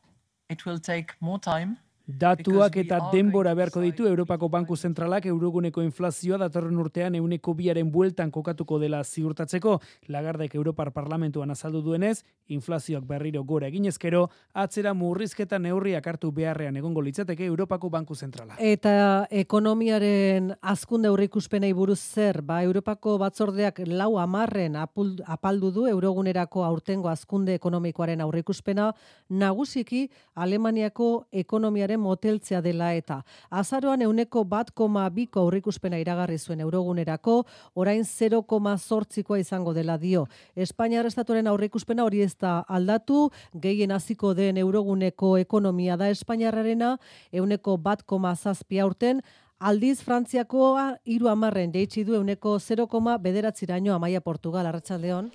it 0.49 0.65
will 0.65 0.79
take 0.79 1.13
more 1.19 1.39
time. 1.39 1.77
Datuak 2.07 2.75
eta 2.81 2.97
denbora 3.11 3.53
beharko 3.53 3.81
ditu 3.81 4.07
Europako 4.07 4.49
Banku 4.49 4.75
Zentralak 4.75 5.25
euroguneko 5.29 5.81
inflazioa 5.81 6.37
datorren 6.37 6.77
urtean 6.79 7.15
euneko 7.15 7.53
biaren 7.53 7.91
bueltan 7.91 8.31
kokatuko 8.31 8.79
dela 8.79 9.03
ziurtatzeko. 9.03 9.79
Lagardek 10.07 10.55
Europar 10.55 10.91
Parlamentuan 10.91 11.51
azaldu 11.51 11.81
duenez, 11.81 12.23
inflazioak 12.47 13.03
berriro 13.07 13.43
gora 13.43 13.67
eginezkero, 13.67 14.29
atzera 14.53 14.93
murrizketa 14.93 15.59
neurriak 15.59 16.07
hartu 16.07 16.31
beharrean 16.31 16.77
egongo 16.77 17.01
litzateke 17.01 17.45
Europako 17.45 17.89
Banku 17.89 18.15
Zentrala. 18.15 18.55
Eta 18.59 19.27
ekonomiaren 19.29 20.53
azkunde 20.61 21.07
aurreikuspenei 21.11 21.71
buruz 21.73 21.99
zer, 21.99 22.41
ba, 22.41 22.61
Europako 22.63 23.17
batzordeak 23.21 23.83
lau 23.87 24.17
amarren 24.19 24.75
apul- 24.75 25.21
apaldu 25.27 25.71
du 25.71 25.85
eurogunerako 25.87 26.63
aurtengo 26.65 27.09
azkunde 27.09 27.53
ekonomikoaren 27.55 28.21
aurreikuspena, 28.21 28.91
nagusiki 29.29 30.09
Alemaniako 30.35 31.27
ekonomiaren 31.31 31.90
moteltzea 31.97 32.61
dela 32.61 32.93
eta 32.93 33.21
azaroan 33.49 34.01
euneko 34.01 34.43
bat 34.43 34.71
koma 34.71 35.09
biko 35.09 35.41
aurreikuspena 35.41 35.99
iragarri 36.01 36.37
zuen 36.37 36.61
eurogunerako, 36.61 37.45
orain 37.75 38.03
0,zortzikoa 38.05 39.39
izango 39.39 39.73
dela 39.73 39.97
dio. 39.97 40.27
Espainiar 40.55 41.05
estatuaren 41.05 41.47
aurreikuspena 41.47 42.03
hori 42.03 42.21
ez 42.21 42.35
da 42.37 42.59
aldatu, 42.67 43.29
gehien 43.53 43.91
hasiko 43.91 44.33
den 44.33 44.57
euroguneko 44.57 45.37
ekonomia 45.37 45.97
da 45.97 46.09
Espainiarrarena, 46.09 46.97
euneko 47.31 47.77
bat 47.77 48.03
koma 48.03 48.35
zazpia 48.35 48.85
urten, 48.85 49.21
Aldiz, 49.61 49.99
Frantziakoa 50.01 50.87
hiru 51.05 51.27
amarren 51.29 51.69
jeitsi 51.69 52.01
du 52.03 52.15
euneko 52.17 52.57
0, 52.59 52.87
bederatziraino 53.21 53.93
amaia 53.93 54.21
Portugal, 54.21 54.65
Arratxaldeon. 54.65 55.29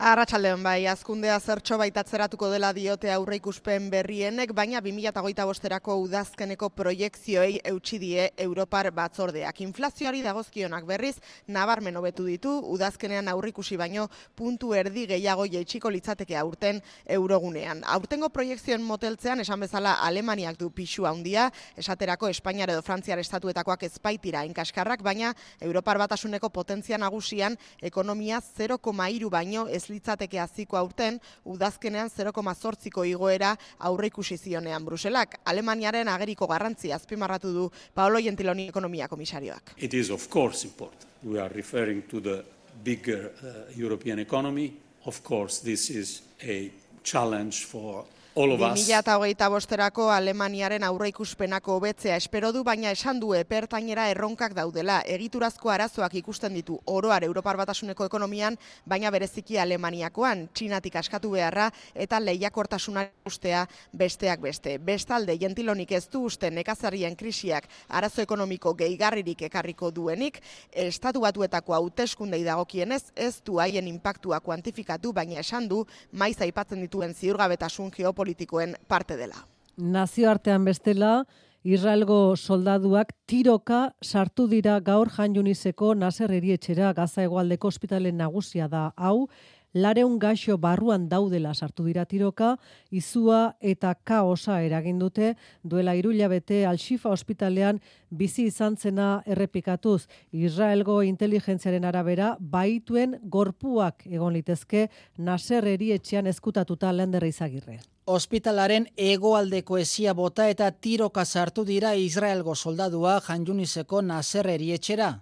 Arratxaldeon 0.00 0.62
bai, 0.64 0.86
azkundea 0.88 1.34
zertxo 1.44 1.76
baitatzeratuko 1.76 2.48
dela 2.48 2.70
diote 2.72 3.10
aurre 3.12 3.36
ikuspen 3.36 3.90
berrienek, 3.92 4.54
baina 4.56 4.80
2008 4.80 5.44
bosterako 5.44 5.98
udazkeneko 6.06 6.70
proiekzioei 6.72 7.58
eutxi 7.68 7.98
die 8.00 8.24
Europar 8.40 8.88
batzordeak. 8.96 9.60
Inflazioari 9.60 10.22
dagozkionak 10.24 10.86
berriz, 10.88 11.18
nabarmen 11.52 11.98
hobetu 12.00 12.24
ditu, 12.24 12.54
udazkenean 12.72 13.28
aurrikusi 13.28 13.76
baino 13.76 14.06
puntu 14.34 14.72
erdi 14.72 15.04
gehiago 15.10 15.44
jeitsiko 15.44 15.92
litzateke 15.92 16.38
aurten 16.40 16.80
eurogunean. 17.04 17.84
Aurtengo 17.84 18.32
proiekzioen 18.32 18.80
moteltzean, 18.80 19.44
esan 19.44 19.60
bezala 19.60 19.98
Alemaniak 20.08 20.56
du 20.56 20.70
pixu 20.72 21.04
handia, 21.04 21.50
esaterako 21.76 22.32
Espainiar 22.32 22.72
edo 22.72 22.80
Frantziar 22.80 23.20
estatuetako 23.20 23.76
ezpaitira 23.90 24.46
inkaskarrak, 24.48 25.04
baina 25.04 25.36
Europar 25.60 26.00
batasuneko 26.00 26.48
potentzia 26.48 26.96
nagusian 26.96 27.60
ekonomia 27.82 28.40
0,3 28.40 29.28
baino 29.28 29.68
ez 29.68 29.89
litzateke 29.90 30.38
haziko 30.40 30.78
aurten, 30.78 31.18
udazkenean 31.44 32.10
0,8ko 32.10 33.04
igoera 33.04 33.54
aurre 33.78 34.10
ikusi 34.10 34.36
zionean 34.38 34.84
Bruselak. 34.84 35.40
Alemaniaren 35.44 36.08
ageriko 36.08 36.46
garrantzia 36.46 36.96
azpimarratu 36.96 37.52
du 37.52 37.70
Paolo 37.94 38.20
Gentiloni 38.22 38.68
ekonomia 38.68 39.08
komisarioak. 39.08 39.74
It 39.76 39.94
is 39.94 40.10
of 40.10 40.28
course 40.30 40.64
important. 40.64 41.06
We 41.22 41.40
are 41.40 41.52
referring 41.54 42.02
to 42.08 42.20
the 42.20 42.44
bigger 42.84 43.32
uh, 43.42 43.70
European 43.76 44.18
economy. 44.18 44.72
Of 45.06 45.22
course, 45.22 45.60
this 45.60 45.90
is 45.90 46.22
a 46.42 46.70
challenge 47.02 47.66
for 47.66 48.04
all 48.40 48.52
of 48.52 48.60
us. 48.60 48.86
2008 48.86 49.48
bosterako 49.50 50.10
Alemaniaren 50.10 50.84
aurreikuspenako 50.84 51.76
hobetzea 51.78 52.16
espero 52.16 52.52
du, 52.52 52.62
baina 52.64 52.90
esan 52.90 53.20
du 53.20 53.32
epertainera 53.34 54.08
erronkak 54.10 54.54
daudela. 54.56 55.00
Egiturazko 55.06 55.70
arazoak 55.70 56.14
ikusten 56.20 56.54
ditu 56.54 56.78
oroar 56.86 57.24
Europar 57.24 57.56
Batasuneko 57.60 58.06
ekonomian, 58.08 58.56
baina 58.86 59.10
bereziki 59.10 59.58
Alemaniakoan, 59.58 60.48
txinatik 60.54 60.96
askatu 60.96 61.30
beharra 61.36 61.70
eta 61.94 62.20
lehiakortasuna 62.20 63.06
ustea 63.26 63.66
besteak 63.92 64.40
beste. 64.40 64.78
Bestalde, 64.78 65.36
jentilonik 65.40 65.92
ez 65.92 66.06
du 66.10 66.24
uste 66.30 66.50
nekazarien 66.50 67.16
krisiak 67.16 67.68
arazo 67.88 68.22
ekonomiko 68.22 68.74
gehigarririk 68.74 69.42
ekarriko 69.50 69.90
duenik, 69.90 70.40
estatu 70.72 71.20
batuetako 71.26 71.74
hauteskundei 71.76 72.42
dagokienez 72.44 73.02
ez 73.16 73.40
du 73.44 73.58
haien 73.60 73.86
inpaktua 73.88 74.40
kuantifikatu, 74.40 75.12
baina 75.12 75.40
esan 75.40 75.68
du 75.68 75.84
maiz 76.12 76.40
aipatzen 76.40 76.80
dituen 76.80 77.14
ziurgabetasun 77.14 77.90
geopolitikoen 78.30 78.76
parte 78.88 79.16
dela. 79.16 79.46
Nazioartean 79.76 80.64
bestela, 80.64 81.24
Israelgo 81.64 82.36
soldaduak 82.36 83.12
tiroka 83.26 83.92
sartu 84.02 84.48
dira 84.48 84.80
gaur 84.80 85.10
Jan 85.10 85.34
Yuniseko 85.34 85.94
Nasser 85.94 86.30
erietxera 86.32 86.92
Gaza 86.94 87.22
hegoaldeko 87.22 87.68
ospitalen 87.68 88.16
nagusia 88.16 88.68
da 88.68 88.92
hau, 88.96 89.28
lareun 89.74 90.18
gaixo 90.18 90.56
barruan 90.58 91.08
daudela 91.08 91.54
sartu 91.54 91.84
dira 91.84 92.04
tiroka, 92.04 92.56
izua 92.90 93.56
eta 93.60 93.94
kaosa 93.94 94.60
eragin 94.62 94.98
dute 94.98 95.34
duela 95.62 95.94
irulabete 95.94 96.64
Alxifa 96.66 97.10
ospitalean 97.10 97.80
bizi 98.10 98.46
izan 98.50 98.76
zena 98.76 99.22
errepikatuz. 99.26 100.06
Israelgo 100.32 101.02
inteligentziaren 101.02 101.84
arabera 101.84 102.36
baituen 102.40 103.18
gorpuak 103.22 104.06
egon 104.06 104.32
litezke 104.32 104.88
Nasser 105.18 105.64
etxean 105.66 106.26
eskutatuta 106.26 106.92
lenderra 106.92 107.26
izagirre. 107.26 107.80
Hospitalaren 108.06 108.88
egoaldeko 108.96 109.78
esia 109.78 110.14
bota 110.14 110.48
eta 110.48 110.70
tiroka 110.70 111.24
sartu 111.24 111.64
dira 111.64 111.94
Israelgo 111.94 112.54
soldadua 112.54 113.20
Janjuniseko 113.20 114.02
Nasser 114.02 114.48
etxera. 114.48 115.20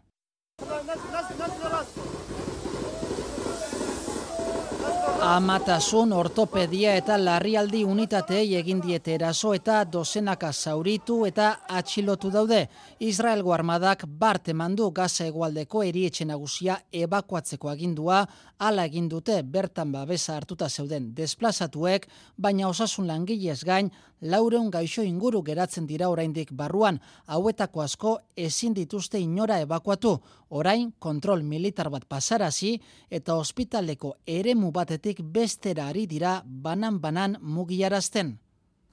Amatasun 5.28 6.14
ortopedia 6.16 6.94
eta 6.96 7.18
larrialdi 7.20 7.82
unitatei 7.84 8.54
egin 8.56 8.78
diete 8.80 9.12
eraso 9.12 9.50
eta 9.52 9.82
dozenaka 9.84 10.54
zauritu 10.56 11.18
eta 11.28 11.48
atxilotu 11.80 12.30
daude. 12.32 12.62
Israelgo 13.04 13.52
armadak 13.52 14.06
barte 14.08 14.54
mandu 14.56 14.88
gaza 14.96 15.26
egualdeko 15.28 15.82
erietxe 15.84 16.24
nagusia 16.24 16.78
ebakuatzeko 17.02 17.68
agindua 17.68 18.22
ala 18.58 18.86
egin 18.88 19.10
dute 19.12 19.42
bertan 19.42 19.92
babesa 19.92 20.38
hartuta 20.38 20.70
zeuden 20.70 21.12
desplazatuek, 21.14 22.08
baina 22.38 22.68
osasun 22.72 23.06
langilez 23.06 23.60
gain 23.68 23.92
laureun 24.20 24.70
gaixo 24.70 25.02
inguru 25.02 25.42
geratzen 25.42 25.86
dira 25.86 26.08
oraindik 26.08 26.52
barruan, 26.52 27.00
hauetako 27.26 27.82
asko 27.82 28.18
ezin 28.36 28.74
dituzte 28.74 29.20
inora 29.20 29.60
ebakuatu, 29.60 30.18
orain 30.48 30.92
kontrol 30.98 31.42
militar 31.42 31.90
bat 31.90 32.04
pasarazi 32.08 32.80
eta 33.10 33.36
ospitaleko 33.36 34.16
eremu 34.26 34.72
batetik 34.72 35.22
bestera 35.22 35.88
ari 35.88 36.06
dira 36.06 36.42
banan-banan 36.44 37.38
mugiarazten. 37.40 38.38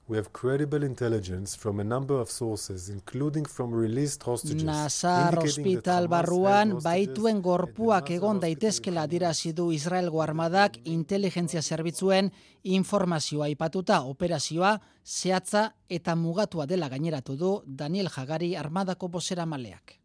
We 0.08 0.16
have 0.18 0.32
credible 0.32 0.84
intelligence 0.84 1.56
from 1.56 1.80
a 1.80 1.84
number 1.84 2.14
of 2.20 2.30
sources, 2.30 2.88
including 2.88 3.44
from 3.44 3.74
released 3.74 4.22
hostages. 4.22 4.62
Nazar 4.62 5.34
Hospital 5.34 6.06
barruan 6.06 6.76
baituen 6.78 7.40
gorpuak 7.42 8.12
egon 8.14 8.38
daitezkela 8.38 9.08
dirazi 9.10 9.50
du 9.52 9.72
Israelgo 9.74 10.22
armadak 10.22 10.78
inteligentzia 10.84 11.58
zerbitzuen 11.60 12.30
informazioa 12.62 13.50
aipatuta 13.50 14.04
operazioa 14.06 14.76
zehatza 15.04 15.72
eta 15.88 16.14
mugatua 16.14 16.70
dela 16.70 16.88
gaineratu 16.88 17.34
du 17.36 17.52
Daniel 17.66 18.06
Jagari 18.06 18.54
armadako 18.54 19.08
bosera 19.08 19.44
maleak. 19.44 19.98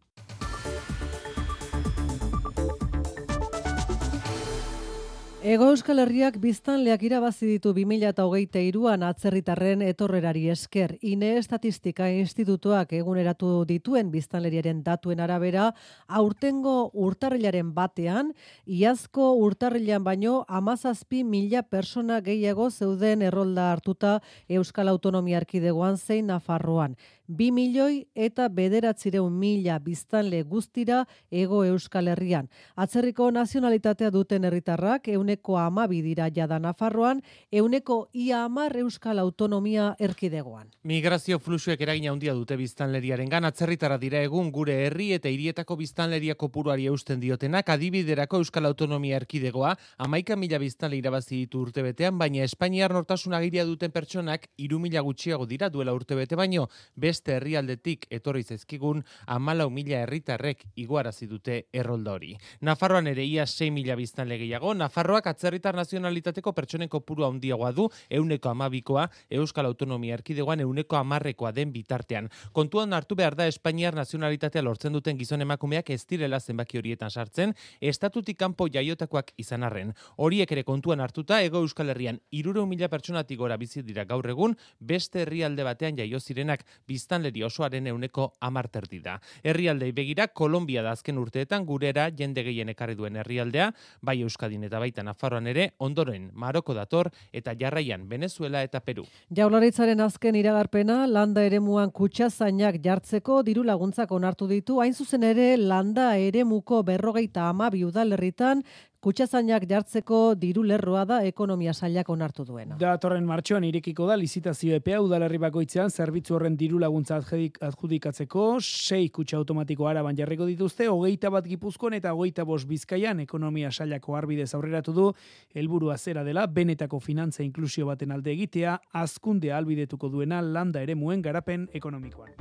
Ego 5.41 5.71
Euskal 5.73 5.97
Herriak 5.97 6.35
biztanleak 6.37 7.01
irabazi 7.01 7.47
ditu 7.49 7.71
2023an 7.73 9.01
atzerritarren 9.07 9.81
etorrerari 9.81 10.43
esker. 10.53 10.91
Ine 11.01 11.31
Estatistika 11.39 12.11
Institutuak 12.13 12.93
eguneratu 12.93 13.63
dituen 13.65 14.11
biztanleriaren 14.13 14.83
datuen 14.85 15.23
arabera, 15.25 15.71
aurtengo 16.05 16.91
urtarrilaren 16.93 17.71
batean, 17.73 18.29
iazko 18.67 19.31
urtarrilan 19.41 20.05
baino 20.05 20.43
amazazpi 20.47 21.23
mila 21.23 21.63
persona 21.63 22.19
gehiago 22.21 22.69
zeuden 22.69 23.25
errolda 23.25 23.71
hartuta 23.71 24.19
Euskal 24.47 24.93
Autonomia 24.93 25.41
Arkidegoan 25.41 25.97
zein 25.97 26.29
Nafarroan 26.29 26.93
bi 27.31 27.51
milioi 27.51 28.07
eta 28.15 28.47
bederatzireun 28.51 29.33
mila 29.39 29.77
biztanle 29.79 30.41
guztira 30.43 31.05
ego 31.31 31.63
euskal 31.65 32.09
herrian. 32.11 32.49
Atzerriko 32.75 33.29
nazionalitatea 33.31 34.09
duten 34.11 34.43
herritarrak 34.43 35.07
euneko 35.13 35.57
amabi 35.57 36.01
dira 36.03 36.27
jada 36.35 36.59
Nafarroan, 36.59 37.21
euneko 37.51 38.09
ia 38.13 38.43
amar 38.43 38.75
euskal 38.77 39.19
autonomia 39.19 39.95
erkidegoan. 39.99 40.67
Migrazio 40.83 41.39
fluxuek 41.39 41.81
eragina 41.81 42.11
handia 42.11 42.33
dute 42.35 42.57
biztanleriaren 42.59 43.29
gan, 43.31 43.47
atzerritara 43.47 43.97
dira 44.01 44.21
egun 44.27 44.51
gure 44.51 44.75
herri 44.87 45.11
eta 45.15 45.31
hirietako 45.31 45.77
biztanleria 45.79 46.35
kopuruari 46.35 46.89
eusten 46.91 47.21
diotenak, 47.23 47.69
adibiderako 47.69 48.41
euskal 48.43 48.67
autonomia 48.67 49.21
erkidegoa, 49.21 49.75
amaika 49.97 50.35
mila 50.35 50.59
biztanle 50.59 50.99
irabazi 50.99 51.45
ditu 51.45 51.63
urtebetean, 51.63 52.17
baina 52.19 52.43
Espainiar 52.43 52.91
nortasun 52.91 53.33
agiria 53.37 53.63
duten 53.65 53.91
pertsonak 53.91 54.49
irumila 54.57 55.01
gutxiago 55.05 55.45
dira 55.45 55.69
duela 55.69 55.93
urtebete 55.95 56.35
baino, 56.35 56.67
beste 56.95 57.20
beste 57.21 57.35
herrialdetik 57.37 58.07
etorri 58.09 58.41
zezkigun 58.43 59.03
amalau 59.27 59.69
mila 59.69 59.99
herritarrek 60.01 60.63
iguarazi 60.75 61.27
dute 61.27 61.67
errolda 61.71 62.15
hori. 62.15 62.35
Nafarroan 62.61 63.07
ere 63.07 63.23
ia 63.23 63.45
6 63.45 63.69
mila 63.71 63.95
biztan 63.95 64.27
legeiago, 64.27 64.73
Nafarroak 64.73 65.27
atzerritar 65.27 65.75
nazionalitateko 65.75 66.53
pertsoneko 66.53 67.01
purua 67.05 67.27
handiagoa 67.29 67.71
du, 67.71 67.87
euneko 68.09 68.49
amabikoa, 68.49 69.07
Euskal 69.29 69.67
Autonomia 69.67 70.15
Erkidegoan 70.15 70.61
euneko 70.61 70.97
amarrekoa 70.97 71.51
den 71.51 71.71
bitartean. 71.71 72.29
Kontuan 72.53 72.93
hartu 72.93 73.15
behar 73.15 73.35
da 73.35 73.45
Espainiar 73.47 73.93
nazionalitatea 73.95 74.61
lortzen 74.61 74.93
duten 74.93 75.17
gizon 75.17 75.41
emakumeak 75.41 75.89
ez 75.91 76.05
direla 76.07 76.39
zenbaki 76.39 76.79
horietan 76.81 77.11
sartzen, 77.11 77.53
estatutik 77.79 78.39
kanpo 78.39 78.67
jaiotakoak 78.67 79.33
izan 79.37 79.63
arren. 79.63 79.93
Horiek 80.17 80.51
ere 80.51 80.63
kontuan 80.63 80.99
hartuta, 80.99 81.41
ego 81.41 81.61
Euskal 81.61 81.93
Herrian 81.93 82.19
irure 82.31 82.65
mila 82.65 82.89
pertsonatik 82.89 83.37
gora 83.37 83.57
bizi 83.57 83.83
dira 83.85 84.05
gaur 84.05 84.25
egun, 84.29 84.57
beste 84.79 85.21
herrialde 85.21 85.63
batean 85.63 85.97
jaio 85.97 86.19
zirenak 86.19 86.65
biztanleri 87.11 87.43
osoaren 87.43 87.87
euneko 87.87 88.31
amarterdi 88.39 89.01
da. 89.03 89.19
Herrialdei 89.43 89.91
begira, 89.91 90.27
Kolombia 90.27 90.81
da 90.81 90.91
azken 90.91 91.17
urteetan 91.17 91.65
gurera 91.65 92.09
jende 92.09 92.43
gehien 92.43 92.69
ekarri 92.69 92.95
duen 92.95 93.17
herrialdea, 93.17 93.71
bai 94.01 94.21
Euskadin 94.21 94.63
eta 94.63 94.79
baita 94.79 95.03
Nafarroan 95.03 95.47
ere, 95.47 95.71
ondoren 95.79 96.29
Maroko 96.33 96.73
dator 96.73 97.09
eta 97.33 97.53
jarraian 97.59 98.07
Venezuela 98.07 98.63
eta 98.63 98.79
Peru. 98.79 99.03
Jaularitzaren 99.35 99.99
azken 99.99 100.35
iragarpena, 100.35 101.05
landa 101.07 101.43
eremuan 101.43 101.91
kutsa 101.91 102.29
zainak 102.29 102.79
jartzeko 102.81 103.41
diru 103.43 103.63
laguntzak 103.63 104.11
onartu 104.11 104.47
ditu, 104.47 104.79
hain 104.79 104.93
zuzen 104.93 105.23
ere 105.23 105.57
landa 105.57 106.15
eremuko 106.17 106.83
berrogeita 106.83 107.49
ama 107.49 107.69
biudalerritan 107.69 108.63
Kutsazainak 109.01 109.63
jartzeko 109.65 110.17
diru 110.37 110.61
lerroa 110.61 111.07
da 111.09 111.15
ekonomia 111.25 111.71
sailak 111.73 112.09
onartu 112.13 112.43
duena. 112.45 112.75
Datorren 112.77 113.25
martxoan 113.25 113.63
irekiko 113.65 114.05
da 114.05 114.13
lizitazio 114.13 114.75
epea 114.77 114.99
udalerri 115.01 115.39
bakoitzean 115.41 115.89
zerbitzu 115.89 116.35
horren 116.37 116.53
diru 116.59 116.77
laguntza 116.83 117.17
adjudikatzeko, 117.17 118.43
sei 118.61 119.09
kutsa 119.09 119.39
automatiko 119.39 119.87
araban 119.89 120.19
jarriko 120.19 120.45
dituzte, 120.45 120.85
hogeita 120.85 121.33
bat 121.33 121.49
gipuzkoan 121.49 121.97
eta 121.97 122.13
hogeita 122.13 122.45
bos 122.45 122.61
bizkaian 122.69 123.25
ekonomia 123.25 123.71
sailako 123.71 124.19
arbidez 124.19 124.51
aurreratu 124.53 124.93
du, 124.93 125.07
helburu 125.55 125.89
zera 125.97 126.23
dela, 126.23 126.45
benetako 126.45 126.99
finantza 126.99 127.41
inklusio 127.41 127.87
baten 127.89 128.11
alde 128.11 128.31
egitea, 128.37 128.77
azkunde 128.93 129.51
albidetuko 129.51 130.09
duena 130.09 130.43
landa 130.43 130.79
ere 130.79 130.93
muen 130.93 131.23
garapen 131.25 131.67
ekonomikoan. 131.73 132.37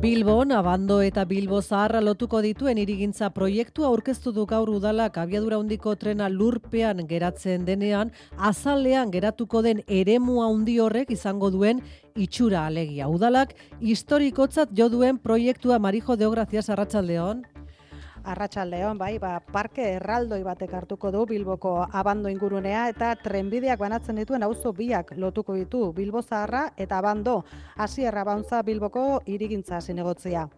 Bilbon, 0.00 0.52
Abando 0.52 1.00
eta 1.02 1.24
Bilbo 1.24 1.58
Zaharra 1.60 1.98
lotuko 2.00 2.38
dituen 2.38 2.78
irigintza 2.78 3.32
proiektu 3.34 3.82
aurkeztu 3.82 4.30
du 4.30 4.44
gaur 4.46 4.70
udalak 4.70 5.16
abiadura 5.18 5.58
handiko 5.58 5.96
trena 5.98 6.28
lurpean 6.30 7.02
geratzen 7.08 7.64
denean, 7.66 8.12
azalean 8.38 9.10
geratuko 9.10 9.60
den 9.66 9.82
eremu 9.88 10.38
handi 10.44 10.78
horrek 10.78 11.10
izango 11.10 11.50
duen 11.50 11.82
itxura 12.14 12.64
alegia. 12.70 13.08
Udalak 13.10 13.56
historikotzat 13.80 14.70
jo 14.70 14.86
duen 14.88 15.18
proiektua 15.18 15.80
Marijo 15.82 16.14
Deograzias 16.14 16.70
Arratsaldeon. 16.70 17.42
Arratsaldeon 18.28 18.98
bai, 19.00 19.16
ba, 19.22 19.38
parke 19.40 19.84
erraldoi 19.96 20.42
batek 20.44 20.74
hartuko 20.76 21.10
du 21.14 21.24
Bilboko 21.26 21.74
abando 21.88 22.28
ingurunea 22.28 22.88
eta 22.92 23.14
trenbideak 23.22 23.80
banatzen 23.80 24.20
dituen 24.20 24.44
auzo 24.44 24.74
biak 24.76 25.14
lotuko 25.16 25.56
ditu 25.56 25.92
Bilbo 25.96 26.22
Zaharra 26.22 26.68
eta 26.76 26.98
abando 26.98 27.44
hasierra 27.76 28.24
bauntza 28.28 28.62
Bilboko 28.62 29.22
irigintza 29.26 29.80
zinegotzia. 29.80 30.48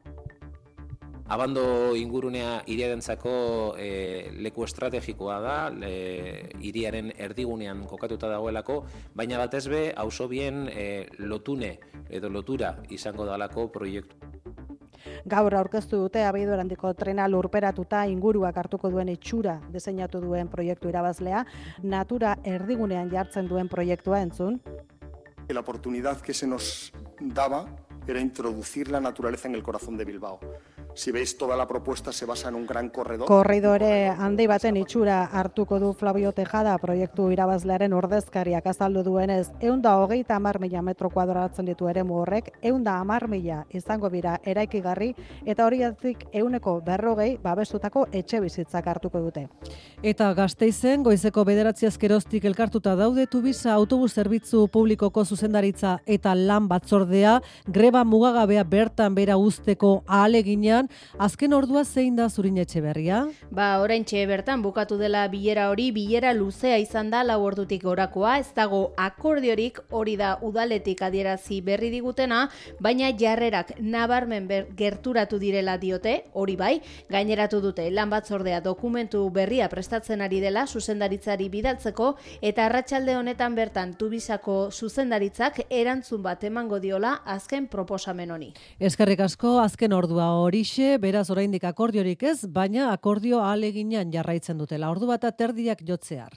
Abando 1.30 1.94
ingurunea 1.94 2.64
iriarentzako 2.66 3.32
e, 3.78 4.32
leku 4.42 4.64
estrategikoa 4.66 5.36
da, 5.44 5.54
le, 5.70 5.92
iriaren 6.66 7.12
erdigunean 7.14 7.84
kokatuta 7.86 8.32
dagoelako, 8.32 8.80
baina 9.14 9.38
batez 9.38 9.68
be, 9.70 9.84
auzo 9.94 10.26
bien 10.26 10.66
e, 10.66 11.06
lotune 11.22 11.76
edo 12.10 12.32
lotura 12.34 12.74
izango 12.90 13.28
dalako 13.30 13.68
proiektu. 13.70 14.18
Gaur 15.24 15.54
aurkeztu 15.54 15.98
dute 16.04 16.24
abiedurandiko 16.24 16.92
trena 16.94 17.28
lurperatuta 17.28 18.06
inguruak 18.06 18.56
hartuko 18.56 18.90
duen 18.90 19.08
itxura 19.08 19.60
deseinatu 19.72 20.20
duen 20.20 20.48
proiektu 20.48 20.88
irabazlea, 20.88 21.44
natura 21.82 22.36
erdigunean 22.44 23.10
jartzen 23.10 23.48
duen 23.48 23.68
proiektua 23.68 24.22
entzun. 24.22 24.60
La 25.48 25.60
oportunidad 25.60 26.20
que 26.20 26.32
se 26.32 26.46
nos 26.46 26.92
daba 27.20 27.66
era 28.06 28.20
introducir 28.20 28.90
la 28.90 29.00
naturaleza 29.00 29.48
en 29.48 29.54
el 29.54 29.62
corazón 29.62 29.96
de 29.96 30.04
Bilbao. 30.04 30.40
Si 30.94 31.12
veis, 31.12 31.36
toda 31.38 31.56
la 31.56 31.66
propuesta 31.66 32.12
se 32.12 32.26
basa 32.26 32.48
en 32.48 32.56
un 32.56 32.66
gran 32.66 32.88
corredor. 32.90 33.26
Korridore 33.26 34.08
handi 34.08 34.46
baten 34.46 34.76
itxura 34.76 35.24
hartuko 35.24 35.78
du 35.78 35.92
Flavio 35.94 36.32
Tejada 36.32 36.76
proiektu 36.78 37.30
irabazlearen 37.30 37.92
ordezkariak 37.92 38.66
azaldu 38.66 39.04
duenez, 39.06 39.50
eunda 39.60 39.96
hogeita 39.96 40.36
amar 40.36 40.58
mila 40.60 40.82
metro 40.82 41.10
kuadratzen 41.10 41.66
ditu 41.66 41.88
ere 41.88 42.02
horrek, 42.02 42.50
eunda 42.62 42.98
amar 42.98 43.28
mila 43.28 43.64
izango 43.70 44.10
bira 44.10 44.40
eraikigarri, 44.44 45.14
eta 45.46 45.66
horiatik 45.66 46.26
euneko 46.32 46.80
berrogei 46.80 47.38
babestutako 47.38 48.06
etxe 48.12 48.40
bizitzak 48.40 48.86
hartuko 48.86 49.20
dute. 49.20 49.46
Eta 50.02 50.32
gazteizen, 50.34 51.02
goizeko 51.02 51.44
bederatzi 51.44 51.86
azkeroztik 51.86 52.44
elkartuta 52.44 52.96
daude 52.96 53.26
tubisa 53.26 53.72
autobus 53.74 54.12
zerbitzu 54.14 54.66
publikoko 54.68 55.24
zuzendaritza 55.24 55.98
eta 56.06 56.34
lan 56.34 56.68
batzordea, 56.68 57.40
greba 57.66 58.04
mugagabea 58.04 58.64
bertan 58.64 59.14
bera 59.14 59.36
usteko 59.36 60.02
ahaleginean, 60.80 60.88
azken 61.18 61.52
ordua 61.52 61.84
zein 61.84 62.16
da 62.16 62.28
zurin 62.28 62.58
etxe 62.58 62.80
berria? 62.80 63.28
Ba, 63.50 63.80
orain 63.80 64.04
bertan 64.04 64.62
bukatu 64.62 64.96
dela 64.98 65.26
bilera 65.28 65.70
hori, 65.70 65.90
bilera 65.92 66.32
luzea 66.32 66.78
izan 66.78 67.10
da 67.10 67.22
lau 67.22 67.42
ordutik 67.42 67.84
orakoa, 67.84 68.38
ez 68.38 68.52
dago 68.54 68.92
akordiorik 68.96 69.80
hori 69.90 70.16
da 70.16 70.38
udaletik 70.42 71.02
adierazi 71.02 71.60
berri 71.60 71.90
digutena, 71.90 72.48
baina 72.80 73.10
jarrerak 73.16 73.78
nabarmen 73.80 74.46
ber, 74.46 74.66
gerturatu 74.76 75.38
direla 75.38 75.76
diote, 75.78 76.24
hori 76.32 76.56
bai, 76.56 76.80
gaineratu 77.10 77.60
dute 77.60 77.90
lan 77.90 78.10
batzordea 78.10 78.60
dokumentu 78.60 79.28
berria 79.30 79.68
prestatzen 79.68 80.20
ari 80.20 80.40
dela 80.40 80.66
zuzendaritzari 80.66 81.48
bidaltzeko 81.48 82.16
eta 82.42 82.66
arratsalde 82.66 83.16
honetan 83.16 83.54
bertan 83.54 83.94
tubisako 83.94 84.70
zuzendaritzak 84.70 85.66
erantzun 85.70 86.22
bat 86.22 86.44
emango 86.44 86.78
diola 86.78 87.20
azken 87.24 87.66
proposamen 87.68 88.30
honi. 88.30 88.52
Eskerrik 88.78 89.20
asko 89.20 89.58
azken 89.60 89.92
ordua 89.92 90.30
horixe, 90.70 90.98
beraz 90.98 91.30
oraindik 91.30 91.64
akordiorik 91.64 92.22
ez, 92.22 92.46
baina 92.46 92.92
akordio 92.92 93.40
ahaleginan 93.40 94.12
jarraitzen 94.12 94.58
dutela. 94.58 94.90
Ordu 94.90 95.06
bat 95.06 95.24
aterdiak 95.24 95.82
jotzear. 95.82 96.30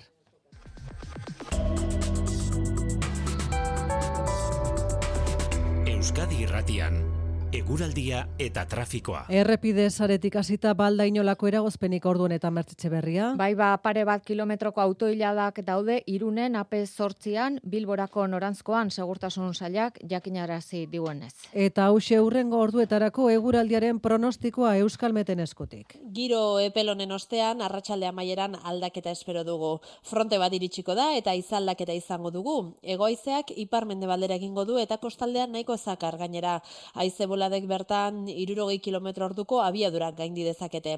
Euskadi 5.88 6.43
Irratian 6.43 7.12
eguraldia 7.54 8.24
eta 8.42 8.63
trafikoa. 8.66 9.26
Errepide 9.30 9.86
saretik 9.92 10.36
hasita 10.39 10.72
balda 10.74 11.06
inolako 11.06 11.48
eragozpenik 11.52 12.06
orduan 12.10 12.34
eta 12.34 12.50
mertzitxe 12.52 12.89
berria. 12.89 13.28
Bai 13.38 13.54
ba, 13.54 13.76
pare 13.84 14.04
bat 14.10 14.24
kilometroko 14.26 14.82
autoiladak 14.82 15.60
daude 15.68 16.00
irunen 16.10 16.58
ape 16.58 16.82
sortzian, 16.88 17.60
bilborako 17.63 18.26
norantzkoan 18.28 18.89
segurtasun 18.89 19.54
sailak 19.54 20.00
jakinarazi 20.10 20.88
diuenez. 20.89 21.34
Eta 21.54 21.86
hause 21.92 22.20
urrengo 22.22 22.58
orduetarako 22.63 23.30
eguraldiaren 23.36 24.00
pronostikoa 24.00 24.76
euskalmeten 24.82 25.44
eskutik. 25.46 25.98
Giro 26.13 26.60
epelonen 26.60 27.12
ostean, 27.12 27.62
arratsalde 27.62 28.10
amaieran 28.10 28.58
aldaketa 28.63 29.13
espero 29.13 29.44
dugu. 29.44 29.76
Fronte 30.02 30.42
bat 30.42 30.54
iritsiko 30.54 30.98
da 30.98 31.12
eta 31.18 31.36
izaldaketa 31.38 31.94
izango 31.94 32.34
dugu. 32.34 32.58
Egoizeak 32.82 33.54
iparmende 33.68 34.10
baldera 34.10 34.42
egingo 34.42 34.66
du 34.66 34.82
eta 34.82 34.98
kostaldean 34.98 35.54
nahiko 35.54 35.78
zakar 35.78 36.18
gainera. 36.18 36.60
Aize 36.94 37.28
boladek 37.44 37.66
bertan 37.68 38.28
irurogei 38.32 38.80
kilometro 38.80 39.26
orduko 39.26 39.60
abiadurak 39.62 40.16
gaindi 40.16 40.46
dezakete. 40.48 40.94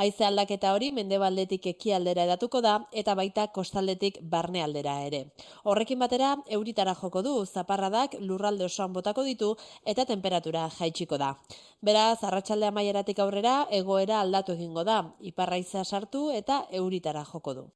Haize 0.00 0.24
aldaketa 0.24 0.72
hori 0.72 0.90
mendebaldetik 0.96 1.66
ekialdera 1.74 2.24
edatuko 2.24 2.62
da 2.64 2.78
eta 2.92 3.14
baita 3.14 3.48
kostaldetik 3.52 4.20
barnealdera 4.22 4.94
ere. 5.04 5.26
Horrekin 5.64 5.98
batera 6.00 6.36
euritara 6.48 6.94
joko 6.94 7.22
du 7.22 7.34
zaparradak 7.44 8.16
lurralde 8.20 8.64
osoan 8.64 8.94
botako 8.96 9.24
ditu 9.28 9.56
eta 9.84 10.06
temperatura 10.06 10.68
jaitsiko 10.78 11.18
da. 11.18 11.34
Beraz, 11.82 12.24
arratsalde 12.24 12.70
amaieratik 12.70 13.18
aurrera 13.18 13.66
egoera 13.70 14.20
aldatu 14.20 14.56
egingo 14.56 14.84
da. 14.84 15.02
Iparraizea 15.20 15.84
sartu 15.84 16.30
eta 16.30 16.64
euritara 16.72 17.24
joko 17.34 17.54
du. 17.54 17.70